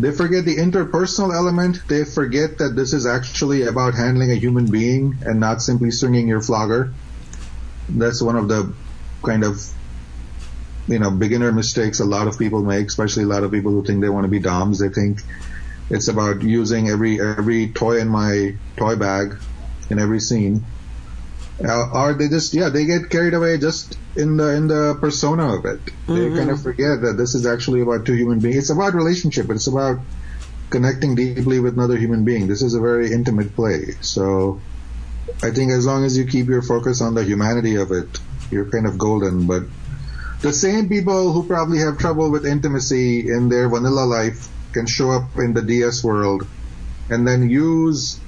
[0.00, 1.86] They forget the interpersonal element.
[1.86, 6.26] They forget that this is actually about handling a human being and not simply swinging
[6.26, 6.94] your flogger.
[7.88, 8.72] That's one of the
[9.22, 9.60] kind of
[10.90, 13.84] you know beginner mistakes a lot of people make, especially a lot of people who
[13.84, 14.78] think they want to be doms.
[14.80, 15.22] They think
[15.88, 19.36] it's about using every every toy in my toy bag
[19.90, 20.64] in every scene.
[21.62, 25.46] Uh, or they just yeah they get carried away just in the in the persona
[25.58, 25.80] of it.
[25.84, 26.36] They Mm-hmm.
[26.38, 28.56] kind of forget that this is actually about two human beings.
[28.56, 29.50] It's about relationship.
[29.50, 29.98] It's about
[30.70, 32.48] connecting deeply with another human being.
[32.48, 33.80] This is a very intimate play.
[34.00, 34.60] So
[35.42, 38.08] I think as long as you keep your focus on the humanity of it,
[38.50, 39.46] you're kind of golden.
[39.46, 39.64] But
[40.40, 45.10] the same people who probably have trouble with intimacy in their vanilla life can show
[45.10, 46.46] up in the DS world
[47.10, 48.20] and then use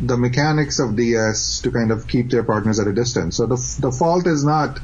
[0.00, 3.36] the mechanics of DS to kind of keep their partners at a distance.
[3.36, 4.80] So the, the fault is not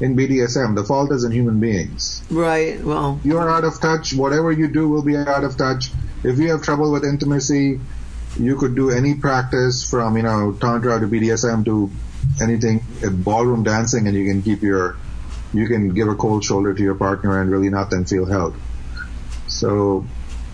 [0.00, 0.76] in BDSM.
[0.76, 2.22] The fault is in human beings.
[2.30, 2.80] Right.
[2.82, 4.14] Well, You are out of touch.
[4.14, 5.90] Whatever you do will be out of touch.
[6.22, 7.80] If you have trouble with intimacy,
[8.38, 11.90] you could do any practice from, you know, Tantra to BDSM to
[12.40, 14.96] anything, ballroom dancing, and you can keep your,
[15.52, 18.54] you can give a cold shoulder to your partner and really not then feel held.
[19.48, 20.06] So,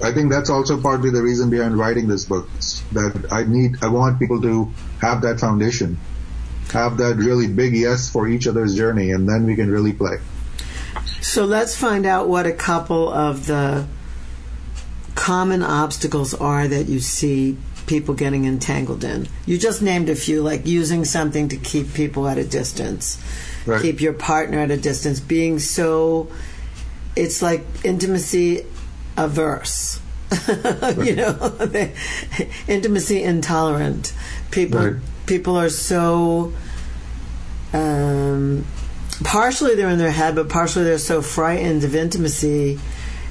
[0.03, 2.49] I think that's also partly the reason behind writing this book.
[2.93, 5.99] That I need, I want people to have that foundation,
[6.73, 10.19] have that really big yes for each other's journey, and then we can really play.
[11.21, 13.87] so let's find out what a couple of the
[15.15, 17.57] common obstacles are that you see
[17.87, 19.29] people getting entangled in.
[19.47, 23.23] You just named a few, like using something to keep people at a distance,
[23.67, 23.83] Right.
[23.83, 26.29] keep your partner at a distance, being so.
[27.17, 28.65] It's like intimacy
[29.17, 30.01] averse.
[31.03, 31.95] you know, they-
[32.69, 34.13] intimacy intolerant.
[34.51, 34.97] People Right.
[35.27, 36.53] people are so
[37.73, 38.65] um,
[39.25, 42.79] partially they're in their head, but partially they're so frightened of intimacy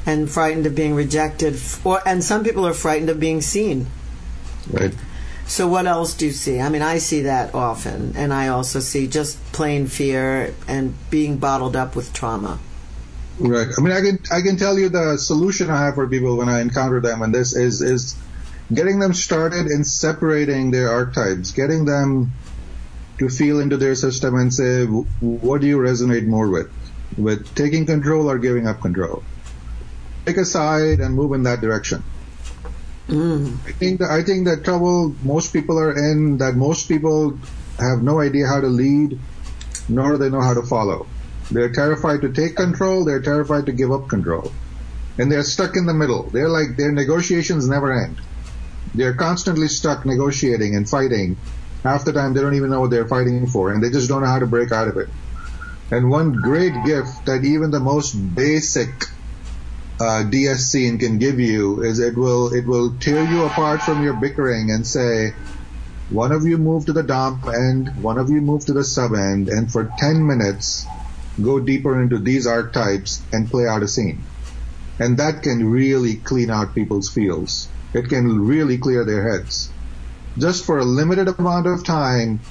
[0.06, 3.88] and frightened of being rejected, or and some people are frightened of being seen.
[4.71, 4.93] Right.
[5.47, 6.60] So what else do you see?
[6.60, 11.38] I mean, I see that often, and I also see just plain fear and being
[11.38, 12.60] bottled up with trauma.
[13.38, 13.67] Right.
[13.77, 16.49] I mean, I can I can tell you the solution I have for people when
[16.49, 18.15] I encounter them, and this is is
[18.73, 22.31] getting them started in separating their archetypes, getting them
[23.19, 26.71] to feel into their system and say, what do you resonate more with,
[27.17, 29.23] with taking control or giving up control?
[30.25, 32.03] Pick a side and move in that direction.
[33.08, 33.58] Mm.
[33.68, 37.38] I think that, I think that trouble most people are in that most people
[37.80, 39.20] have no idea how to lead,
[39.88, 41.06] nor they know how to follow.
[41.52, 43.06] They're terrified to take control.
[43.06, 44.52] They're terrified to give up control.
[45.18, 46.24] And they're stuck in the middle.
[46.24, 48.20] They're like, their negotiations never end.
[48.96, 51.38] They're constantly stuck negotiating and fighting.
[51.84, 54.22] Half the time they don't even know what they're fighting for and they just don't
[54.22, 55.10] know how to break out of it.
[55.91, 58.89] And one great gift that even the most basic
[59.99, 64.03] uh, DS scene can give you is it will, it will tear you apart from
[64.03, 65.34] your bickering and say,
[66.10, 69.13] one of you move to the dom end, one of you move to the sub
[69.13, 70.86] end, and for 10 minutes,
[71.41, 74.23] go deeper into these archetypes and play out a scene.
[74.99, 77.67] And that can really clean out people's fields.
[77.93, 79.71] It can really clear their heads.
[80.38, 82.41] Just for a limited amount of time,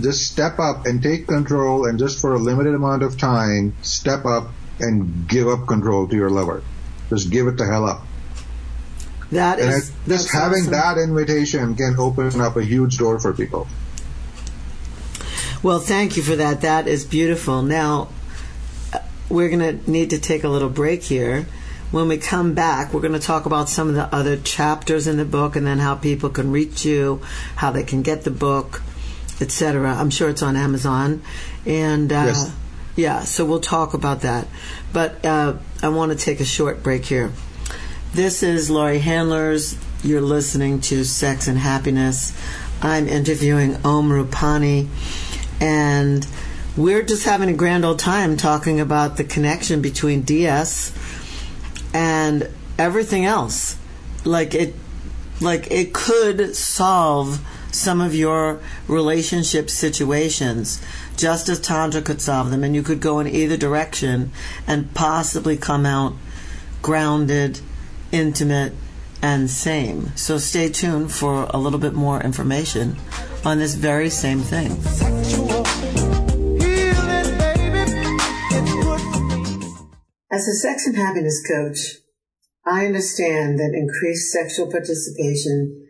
[0.00, 4.24] just step up and take control and just for a limited amount of time, step
[4.24, 6.62] up and give up control to your lover.
[7.10, 8.04] Just give it the hell up.
[9.32, 10.72] That And is it- that's just having awesome.
[10.72, 13.66] that invitation can open up a huge door for people.
[15.62, 16.60] Well, thank you for that.
[16.60, 17.62] That is beautiful.
[17.62, 18.08] Now,
[19.28, 21.46] we're going to need to take a little break here.
[21.90, 25.16] When we come back, we're going to talk about some of the other chapters in
[25.16, 27.20] the book and then how people can reach you,
[27.56, 28.82] how they can get the book,
[29.40, 29.94] etc.
[29.94, 31.22] I'm sure it's on Amazon.
[31.64, 32.50] And uh, Yes.
[32.96, 34.46] yeah, so we'll talk about that.
[34.96, 37.30] But uh, I want to take a short break here.
[38.14, 39.76] This is Laurie Handlers.
[40.02, 42.32] You're listening to Sex and Happiness.
[42.80, 44.88] I'm interviewing Om Rupani,
[45.60, 46.26] and
[46.78, 50.94] we're just having a grand old time talking about the connection between DS
[51.92, 53.76] and everything else.
[54.24, 54.74] Like it,
[55.42, 60.80] like it could solve some of your relationship situations,
[61.16, 64.32] just as Tantra could solve them, and you could go in either direction
[64.66, 66.14] and possibly come out
[66.82, 67.60] grounded,
[68.12, 68.72] intimate,
[69.22, 70.16] and same.
[70.16, 72.96] So stay tuned for a little bit more information
[73.44, 74.72] on this very same thing.
[80.30, 82.02] As a sex and happiness coach,
[82.64, 85.85] I understand that increased sexual participation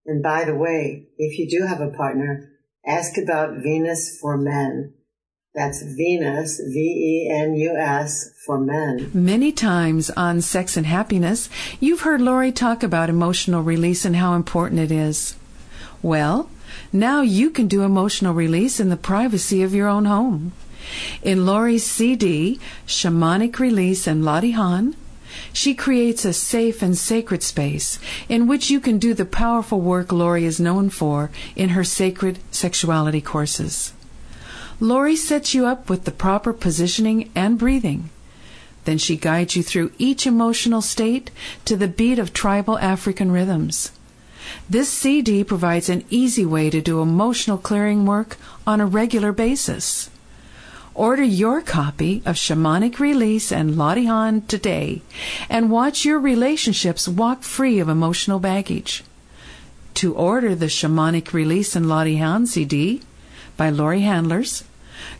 [0.05, 2.51] And by the way, if you do have a partner,
[2.87, 4.93] ask about Venus for Men.
[5.55, 9.11] That's Venus, V-E-N-U-S, for men.
[9.15, 11.49] Many times on Sex and Happiness,
[11.81, 15.35] you've heard Laurie talk about emotional release and how important it is.
[16.03, 16.51] Well,
[16.93, 20.53] now you can do emotional release in the privacy of your own home.
[21.23, 24.95] In Laurie's CD, Shamanic Release and Lottie Han,
[25.53, 30.13] she creates a safe and sacred space in which you can do the powerful work
[30.13, 33.93] Laurie is known for in her sacred sexuality courses.
[34.81, 38.11] Laurie sets you up with the proper positioning and breathing.
[38.85, 41.31] Then she guides you through each emotional state
[41.65, 43.91] to the beat of tribal African rhythms.
[44.71, 50.09] This CD provides an easy way to do emotional clearing work on a regular basis.
[50.97, 55.03] Order your copy of Shamanic Release and Lottie Han today
[55.51, 59.05] and watch your relationships walk free of emotional baggage.
[59.97, 63.03] To order the Shamanic Release and Lottie Han CD,
[63.59, 64.65] by Laurie Handlers,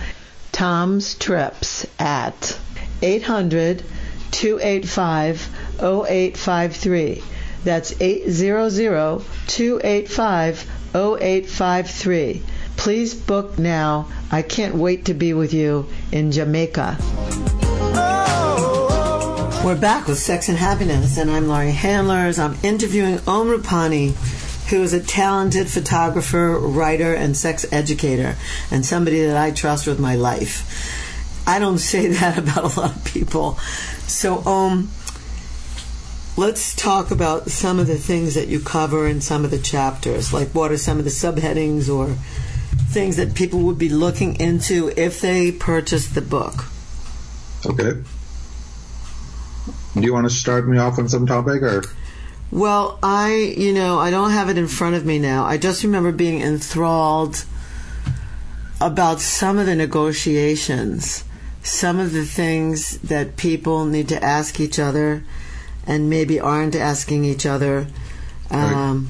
[0.52, 2.58] Tom's Trips at
[3.02, 3.84] 800
[4.32, 5.50] 285
[5.82, 7.24] 0853.
[7.64, 12.42] That's 800 285 0853.
[12.76, 14.08] Please book now.
[14.32, 16.98] I can't wait to be with you in Jamaica.
[19.66, 22.40] We're back with Sex and Happiness, and I'm Laurie Handlers.
[22.40, 24.14] I'm interviewing Om Rupani,
[24.70, 28.36] who is a talented photographer, writer, and sex educator,
[28.72, 31.44] and somebody that I trust with my life.
[31.46, 33.56] I don't say that about a lot of people.
[34.08, 34.90] So, Om,
[36.38, 40.32] let's talk about some of the things that you cover in some of the chapters.
[40.32, 42.16] Like, what are some of the subheadings or
[42.92, 46.66] things that people would be looking into if they purchase the book?
[47.66, 48.00] Okay.
[49.96, 51.84] Do you want to start me off on some topic or?
[52.52, 55.44] Well, I, you know, I don't have it in front of me now.
[55.44, 57.44] I just remember being enthralled
[58.80, 61.24] about some of the negotiations,
[61.64, 65.24] some of the things that people need to ask each other
[65.88, 67.88] and maybe aren't asking each other.
[68.52, 69.10] Um,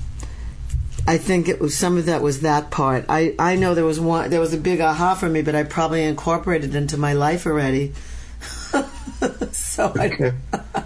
[1.08, 3.06] I think it was some of that was that part.
[3.08, 5.64] I, I know there was one there was a big aha for me, but I
[5.64, 7.94] probably incorporated it into my life already.
[9.52, 10.34] so Okay.
[10.54, 10.84] I,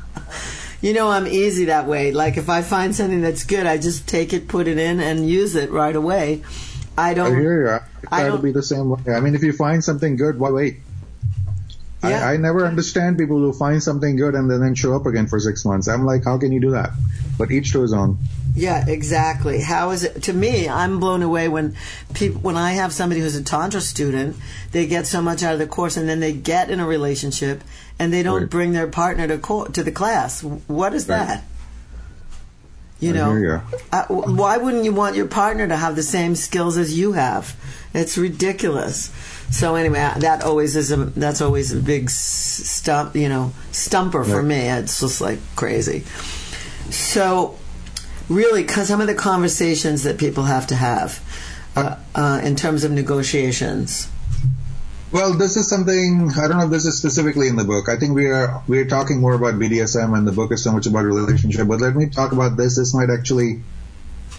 [0.80, 2.10] you know, I'm easy that way.
[2.12, 5.28] Like if I find something that's good, I just take it, put it in, and
[5.28, 6.42] use it right away.
[6.96, 7.32] I don't.
[7.32, 7.70] I hear you.
[7.70, 7.80] I
[8.16, 9.02] I try to be the same way.
[9.08, 10.80] I mean, if you find something good, why wait?
[12.08, 12.26] Yeah.
[12.28, 15.38] I, I never understand people who find something good and then, show up again for
[15.40, 15.88] six months.
[15.88, 16.90] I'm like, how can you do that?
[17.38, 18.18] But each to his own.
[18.56, 19.60] Yeah, exactly.
[19.60, 20.68] How is it to me?
[20.68, 21.74] I'm blown away when
[22.14, 24.36] people when I have somebody who's a tantra student,
[24.70, 27.64] they get so much out of the course, and then they get in a relationship,
[27.98, 28.50] and they don't Right.
[28.50, 30.42] bring their partner to co- to the class.
[30.68, 31.18] What is Right.
[31.26, 31.44] that?
[33.00, 33.60] You I know, ya.
[33.92, 37.56] Uh, why wouldn't you want your partner to have the same skills as you have?
[37.92, 39.10] It's ridiculous.
[39.54, 44.38] So anyway, that always is a that's always a big stump, you know, stumper for
[44.38, 44.44] Right.
[44.44, 44.56] me.
[44.68, 46.02] It's just like crazy.
[46.90, 47.56] So,
[48.28, 51.20] really, because some of the conversations that people have to have
[51.76, 54.08] uh, uh, in terms of negotiations.
[55.12, 57.88] Well, this is something I don't know if this is specifically in the book.
[57.88, 60.72] I think we are we are talking more about BDSM, and the book is so
[60.72, 61.68] much about relationship.
[61.68, 62.76] But let me talk about this.
[62.76, 63.62] This might actually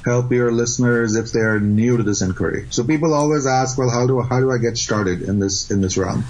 [0.05, 2.67] help your listeners if they are new to this inquiry.
[2.69, 5.81] So people always ask, well, how do how do I get started in this in
[5.81, 6.23] this realm?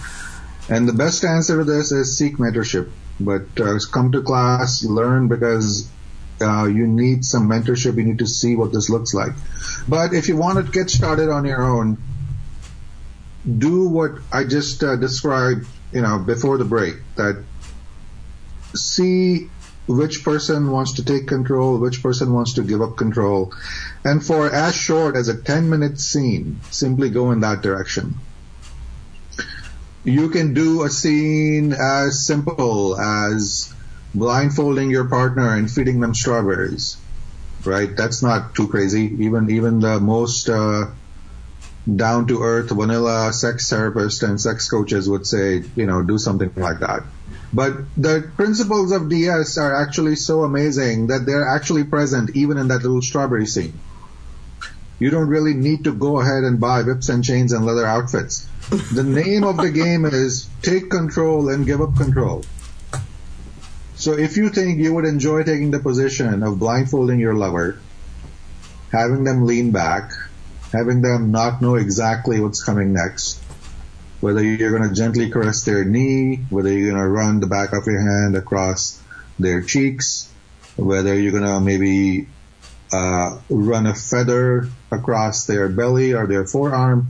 [0.69, 2.89] And the best answer to this is seek mentorship.
[3.19, 5.89] But uh, come to class, learn because
[6.41, 7.97] uh, you need some mentorship.
[7.97, 9.33] You need to see what this looks like.
[9.87, 11.97] But if you want to get started on your own,
[13.45, 16.95] do what I just uh, described, you know, before the break.
[17.15, 17.43] That
[18.73, 19.49] see
[19.87, 23.53] which person wants to take control, which person wants to give up control,
[24.03, 28.15] and for as short as a 10 minute scene, simply go in that direction.
[30.03, 33.73] You can do a scene as simple as
[34.13, 36.97] blindfolding your partner and feeding them strawberries,
[37.63, 37.95] right?
[37.95, 39.15] That's not too crazy.
[39.19, 40.85] Even even the most uh,
[41.93, 46.51] down to earth vanilla sex therapist and sex coaches would say, you know, do something
[46.55, 47.03] like that.
[47.53, 52.67] But the principles of DS are actually so amazing that they're actually present even in
[52.69, 53.79] that little strawberry scene.
[54.99, 58.47] You don't really need to go ahead and buy whips and chains and leather outfits.
[58.93, 62.43] The name of the game is take control and give up control.
[63.95, 67.79] So if you think you would enjoy taking the position of blindfolding your lover,
[68.91, 70.11] having them lean back,
[70.71, 73.41] having them not know exactly what's coming next,
[74.25, 77.73] whether you're going to gently caress their knee, whether you're going to run the back
[77.73, 78.99] of your hand across
[79.37, 80.27] their cheeks,
[80.75, 82.27] whether you're going to maybe
[82.91, 87.09] uh, run a feather across their belly or their forearm.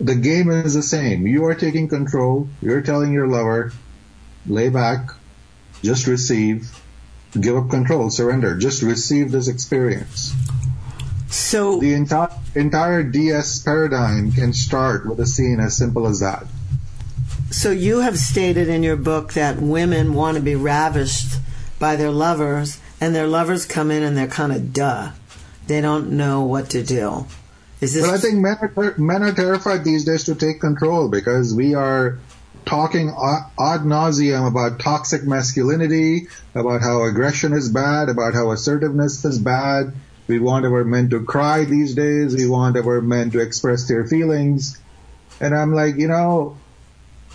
[0.00, 1.26] The game is the same.
[1.26, 2.48] You are taking control.
[2.62, 3.74] You're telling your lover,
[4.46, 5.10] lay back,
[5.82, 6.74] just receive,
[7.38, 8.56] give up control, surrender.
[8.56, 10.32] Just receive this experience.
[11.32, 16.44] So, The entire entire DS paradigm can start with a scene as simple as that.
[17.50, 21.38] so you have stated in your book that women want to be ravished
[21.78, 25.10] by their lovers, and their lovers come in and they're kind of duh.
[25.66, 27.26] They don't know what to do.
[27.80, 28.02] Is this?
[28.02, 31.54] Well, I think men are, ter- men are terrified these days to take control because
[31.54, 32.18] we are
[32.66, 39.38] talking ad nauseum about toxic masculinity, about how aggression is bad, about how assertiveness is
[39.38, 39.92] bad.
[40.28, 42.34] We want our men to cry these days.
[42.34, 44.80] We want our men to express their feelings.
[45.40, 46.56] And I'm like, you know,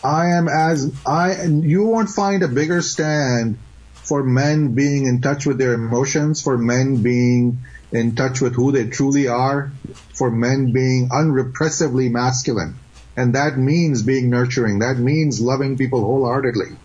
[0.03, 3.57] I am as I, you won't find a bigger stand
[3.95, 7.59] for men being in touch with their emotions, for men being
[7.91, 9.71] in touch with who they truly are,
[10.13, 12.75] for men being unrepressively masculine.
[13.17, 14.79] And that means being nurturing.
[14.79, 16.77] That means loving people wholeheartedly.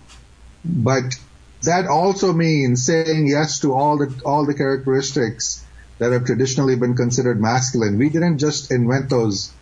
[0.65, 1.15] But
[1.63, 5.65] that also means saying yes to all the, all the characteristics
[6.03, 7.97] that have traditionally been considered masculine.
[7.97, 9.53] We didn't just invent those.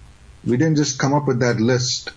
[0.43, 2.13] We didn't just come up with that list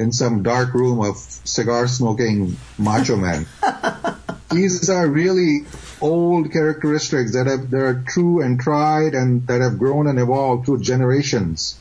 [0.00, 3.46] in some dark room of cigar smoking macho men.
[4.50, 5.60] These are really
[6.00, 10.66] old characteristics that have that are true and tried and that have grown and evolved
[10.66, 11.78] through generations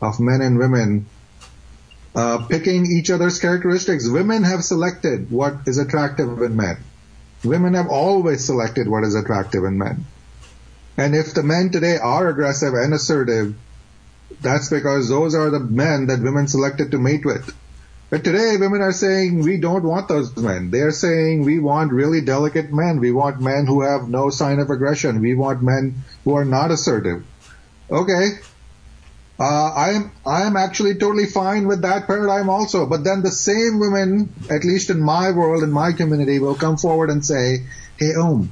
[0.00, 1.06] of men and women
[2.14, 4.08] uh, picking each other's characteristics.
[4.08, 6.76] Women have selected what is attractive in men.
[7.42, 10.06] Women have always selected what is attractive in men.
[10.96, 13.54] And if the men today are aggressive and assertive,
[14.40, 17.54] that's because those are the men that women selected to mate with.
[18.10, 20.70] But today, women are saying we don't want those men.
[20.70, 23.00] They are saying we want really delicate men.
[23.00, 25.20] We want men who have no sign of aggression.
[25.20, 27.24] We want men who are not assertive.
[27.90, 28.38] Okay.
[29.40, 32.86] Uh, I am I am actually totally fine with that paradigm also.
[32.86, 36.76] But then the same women, at least in my world, in my community, will come
[36.76, 37.64] forward and say,
[37.98, 38.48] "Hey, Om,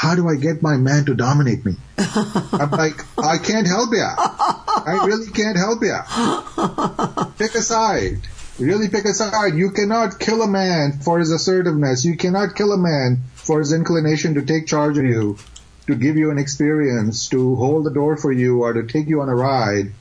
[0.00, 4.02] how do I get my man to dominate me?" I'm like, I can't help you.
[4.02, 5.96] I really can't help you.
[7.38, 8.20] Pick a side.
[8.58, 9.54] Really pick a side.
[9.54, 12.04] You cannot kill a man for his assertiveness.
[12.04, 15.36] You cannot kill a man for his inclination to take charge of you,
[15.86, 19.20] to give you an experience, to hold the door for you, or to take you
[19.20, 19.92] on a ride,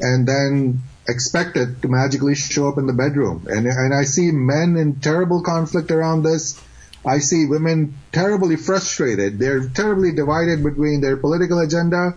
[0.00, 3.46] and then expect it to magically show up in the bedroom.
[3.48, 6.60] And, and I see men in terrible conflict around this.
[7.06, 9.38] I see women terribly frustrated.
[9.38, 12.14] They're terribly divided between their political agenda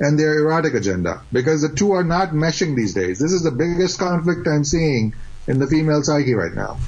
[0.00, 3.18] and their erotic agenda because the two are not meshing these days.
[3.18, 5.14] This is the biggest conflict I'm seeing
[5.46, 6.78] in the female psyche right now.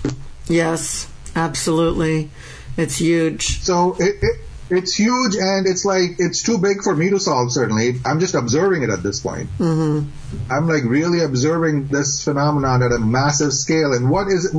[0.48, 2.30] Yes, absolutely.
[2.76, 3.60] It's huge.
[3.60, 7.52] So it, it, it's huge and it's like it's too big for me to solve
[7.52, 7.94] certainly.
[8.04, 9.48] I'm just observing it at this point.
[9.58, 10.08] Mm-hmm.
[10.50, 14.52] i'm like really observing this phenomenon at a massive scale and what is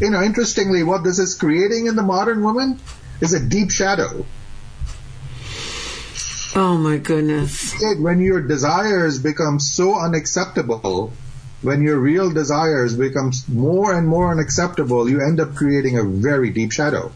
[0.00, 2.78] you know interestingly what this is creating in the modern woman
[3.20, 4.24] is a deep shadow.
[6.56, 7.74] Oh my goodness.
[7.98, 11.12] When your desires become so unacceptable
[11.62, 16.50] when your real desires become more and more unacceptable you end up creating a very
[16.50, 17.12] deep shadow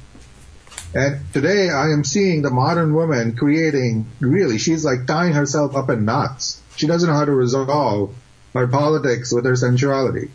[0.94, 5.90] and today I am seeing the modern woman creating, really, she's like tying herself up
[5.90, 6.60] in knots.
[6.76, 8.14] She doesn't know how to resolve
[8.54, 10.30] her politics with her sensuality.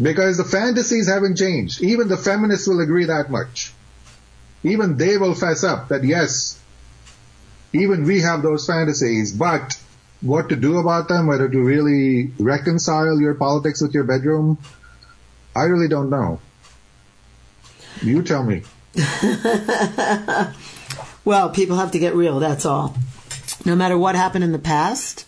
[0.00, 1.82] Because the fantasies haven't changed.
[1.82, 3.72] Even the feminists will agree that much.
[4.62, 6.58] Even they will fess up that yes,
[7.72, 9.78] even we have those fantasies, but
[10.20, 14.58] what to do about them, whether to really reconcile your politics with your bedroom,
[15.54, 16.40] I really don't know.
[18.02, 18.62] You tell me.
[21.24, 22.96] well, people have to get real, that's all.
[23.64, 25.24] No matter what happened in the past,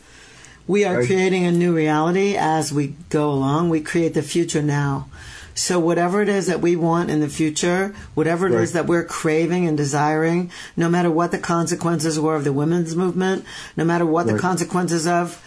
[0.67, 3.71] we are creating a new reality as we go along.
[3.71, 5.09] We create the future now.
[5.55, 8.63] So whatever it is that we want in the future, whatever it right.
[8.63, 12.95] is that we're craving and desiring, no matter what the consequences were of the women's
[12.97, 13.45] movement,
[13.77, 14.35] no matter what right.
[14.35, 15.43] the consequences of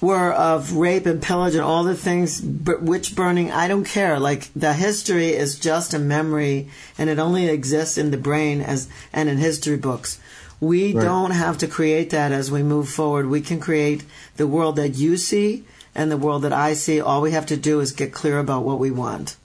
[0.00, 3.50] were of rape and pillage and all the things, witch burning.
[3.50, 4.18] I don't care.
[4.18, 8.88] Like the history is just a memory, and it only exists in the brain as
[9.12, 10.18] and in history books.
[10.60, 11.02] We right.
[11.02, 13.26] don't have to create that as we move forward.
[13.26, 14.04] We can create
[14.36, 17.00] the world that you see and the world that I see.
[17.00, 19.36] All we have to do is get clear about what we want.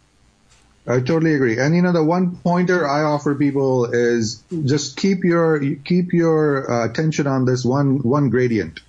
[0.87, 1.57] I totally agree.
[1.57, 6.71] And you know, the one pointer I offer people is just keep your keep your
[6.71, 8.81] uh, attention on this one one gradient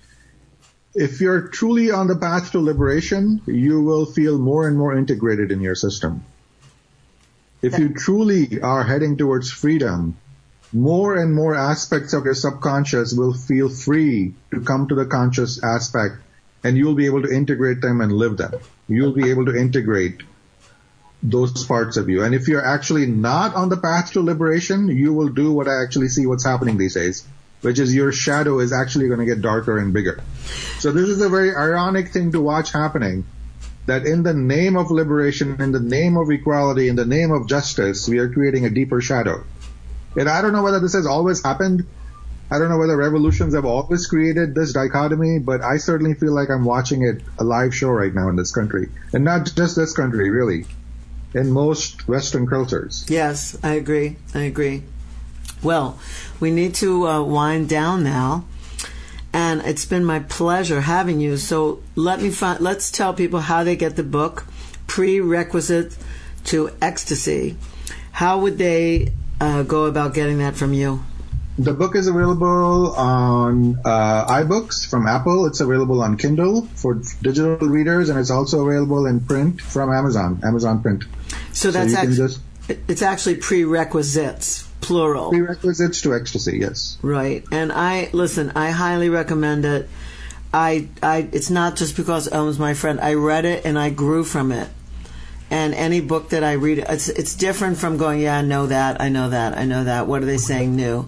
[0.97, 5.51] if you're truly on the path to liberation, you will feel more and more integrated
[5.51, 6.25] in your system.
[7.61, 10.17] If you truly are heading towards freedom,
[10.73, 15.63] more and more aspects of your subconscious will feel free to come to the conscious
[15.63, 16.15] aspect
[16.63, 18.53] and you'll be able to integrate them and live them.
[18.87, 20.23] You'll be able to integrate
[21.21, 22.23] those parts of you.
[22.23, 25.83] And if you're actually not on the path to liberation, you will do what I
[25.83, 27.23] actually see what's happening these days
[27.61, 30.21] which is your shadow is actually going to get darker and bigger.
[30.79, 33.25] So this is a very ironic thing to watch happening
[33.87, 37.47] that in the name of liberation, in the name of equality, in the name of
[37.47, 39.43] justice, we are creating a deeper shadow.
[40.15, 41.87] And I don't know whether this has always happened.
[42.51, 46.49] I don't know whether revolutions have always created this dichotomy, but I certainly feel like
[46.49, 48.89] I'm watching it a live show right now in this country.
[49.13, 50.65] And not just this country, really.
[51.33, 53.05] In most Western cultures.
[53.09, 54.15] Yes, I agree.
[54.33, 54.83] I agree.
[55.63, 55.99] Well,
[56.39, 58.45] we need to uh, wind down now.
[59.33, 61.37] And it's been my pleasure having you.
[61.37, 64.45] So let me find, let's tell people how they get the book,
[64.87, 65.97] Prerequisite
[66.45, 67.57] to Ecstasy.
[68.13, 71.03] How would they uh, go about getting that from you?
[71.59, 75.47] The book is available on uh, iBooks from Apple.
[75.47, 80.39] It's available on Kindle for digital readers, and it's also available in print from Amazon,
[80.43, 81.05] Amazon Print.
[81.53, 82.41] So that's so actually, just,
[82.87, 85.29] it's actually prerequisites plural.
[85.29, 86.97] Prerequisites to ecstasy, yes.
[87.01, 87.43] Right.
[87.51, 89.89] And I listen, I highly recommend it.
[90.53, 92.99] I I it's not just because Om's my friend.
[92.99, 94.69] I read it and I grew from it.
[95.49, 99.01] And any book that I read it's it's different from going, yeah, I know that,
[99.01, 100.07] I know that, I know that.
[100.07, 101.07] What are they saying new?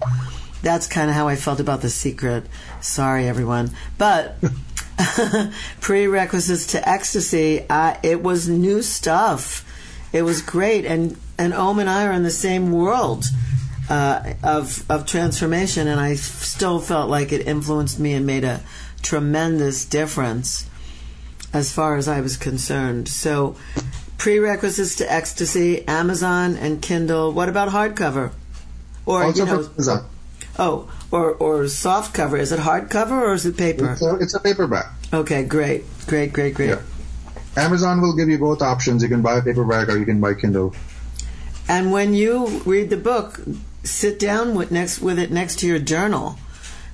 [0.62, 2.46] That's kind of how I felt about The Secret.
[2.82, 3.72] Sorry everyone.
[3.98, 4.36] But
[5.80, 9.66] prerequisites to ecstasy, I, it was new stuff.
[10.12, 13.26] It was great and and Om and I are in the same world
[13.90, 18.62] uh, of of transformation, and I still felt like it influenced me and made a
[19.02, 20.70] tremendous difference
[21.54, 23.08] as far as I was concerned.
[23.08, 23.56] So,
[24.18, 27.32] prerequisites to ecstasy: Amazon and Kindle.
[27.32, 28.32] What about hardcover?
[29.06, 30.06] Or also you know, Amazon.
[30.60, 32.36] Oh, or or soft cover.
[32.36, 33.94] Is it hardcover or is it paper?
[33.94, 34.92] It's a, it's a paperback.
[35.14, 36.70] Okay, great, great, great, great.
[36.70, 36.82] Yeah.
[37.56, 39.02] Amazon will give you both options.
[39.02, 40.76] You can buy a paperback or you can buy Kindle.
[41.70, 43.42] And when you read the book,
[43.84, 46.36] sit down with next with it next to your journal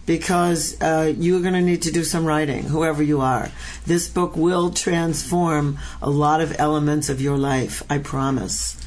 [0.06, 3.50] because uh, you're going to need to do some writing, whoever you are.
[3.86, 7.82] This book will transform a lot of elements of your life.
[7.90, 8.78] I promise.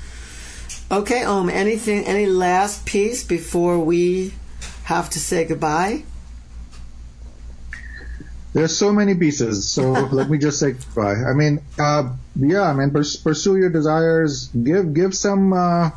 [0.90, 1.48] Okay, Om.
[1.48, 2.04] Anything?
[2.04, 4.34] Any last piece before we
[4.84, 6.04] have to say goodbye?
[8.52, 9.70] There's so many pieces.
[9.70, 11.16] So let me just say goodbye.
[11.28, 14.48] I mean, uh, yeah, I mean, pers- pursue your desires.
[14.48, 15.52] Give give some.
[15.52, 15.90] Uh,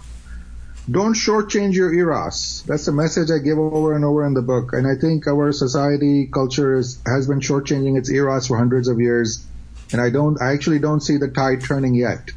[0.90, 2.64] don't shortchange your eros.
[2.66, 4.74] That's the message I give over and over in the book.
[4.74, 9.00] And I think our society culture is, has been shortchanging its eros for hundreds of
[9.00, 9.46] years.
[9.92, 12.32] And I don't, I actually don't see the tide turning yet.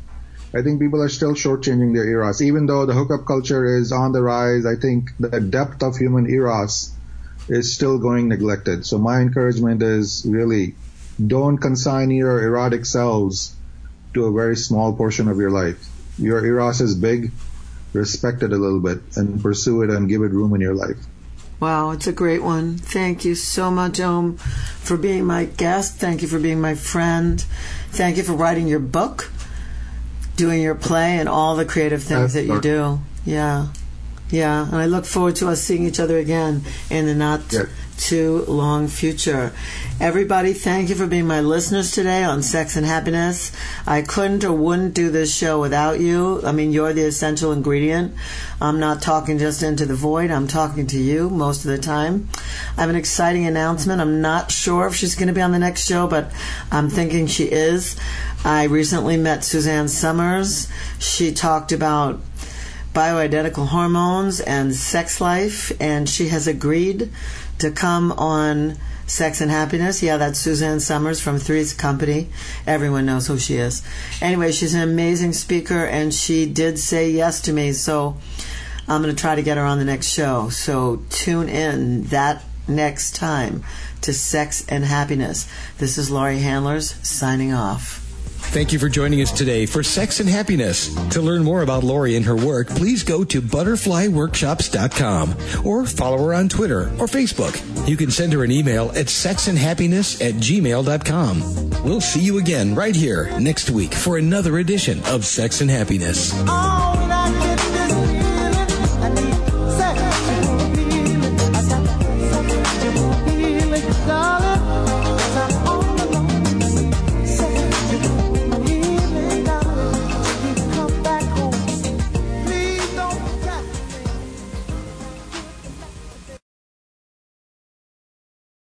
[0.55, 2.43] I think people are still shortchanging their eros.
[2.43, 6.31] Even though the hookup culture is on the rise, I think the depth of human
[6.31, 6.93] eros
[7.49, 8.87] is still going neglected.
[8.87, 10.75] So my encouragement is really
[11.25, 13.55] don't consign your erotic selves
[14.15, 15.87] to a very small portion of your life.
[16.19, 17.33] Your eros is big
[17.95, 20.97] respect it a little bit and pursue it and give it room in your life.
[21.61, 22.77] Wow, it's a great one.
[22.77, 25.97] Thank you so much, Om, for being my guest.
[25.97, 27.41] Thank you for being my friend.
[27.91, 29.31] Thank you for writing your book,
[30.37, 32.99] doing your play, and all the creative things that you do.
[33.25, 33.69] Yeah.
[34.31, 34.67] Yeah.
[34.67, 37.67] And I look forward to us seeing each other again in the not yeah
[37.97, 39.53] too long future.
[40.01, 43.53] Everybody, thank you for being my listeners today on Sex and Happiness.
[43.87, 46.43] I couldn't or wouldn't do this show without you.
[46.45, 48.15] I mean, you're the essential ingredient.
[48.61, 50.31] I'm not talking just into the void.
[50.31, 52.29] I'm talking to you most of the time.
[52.77, 54.01] I have an exciting announcement.
[54.01, 56.33] I'm not sure if she's going to be on the next show, but
[56.73, 57.97] I'm thinking she is.
[58.45, 60.69] I recently met Suzanne Somers.
[60.99, 62.21] She talked about
[62.95, 67.11] bioidentical hormones and sex life, and she has agreed
[67.59, 68.77] to come on
[69.07, 70.03] Sex and Happiness.
[70.03, 72.29] Yeah, that's Suzanne Somers from Three's Company.
[72.67, 73.83] Everyone knows who she is.
[74.23, 77.73] Anyway, she's an amazing speaker, and she did say yes to me.
[77.73, 78.17] So
[78.89, 80.49] I'm going to try to get her on the next show.
[80.49, 83.63] So tune in that next time
[84.03, 85.49] to Sex and Happiness.
[85.79, 88.04] This is Laurie Handlers signing off.
[88.55, 90.95] Thank you for joining us today for Sex and Happiness.
[91.09, 96.35] To learn more about Laurie and her work, please go to butterflyworkshops.com or follow her
[96.35, 97.61] on Twitter or Facebook.
[97.89, 101.83] You can send her an email at sexandhappiness at gmail.com.
[101.83, 106.33] We'll see you again right here next week for another edition of Sex and Happiness.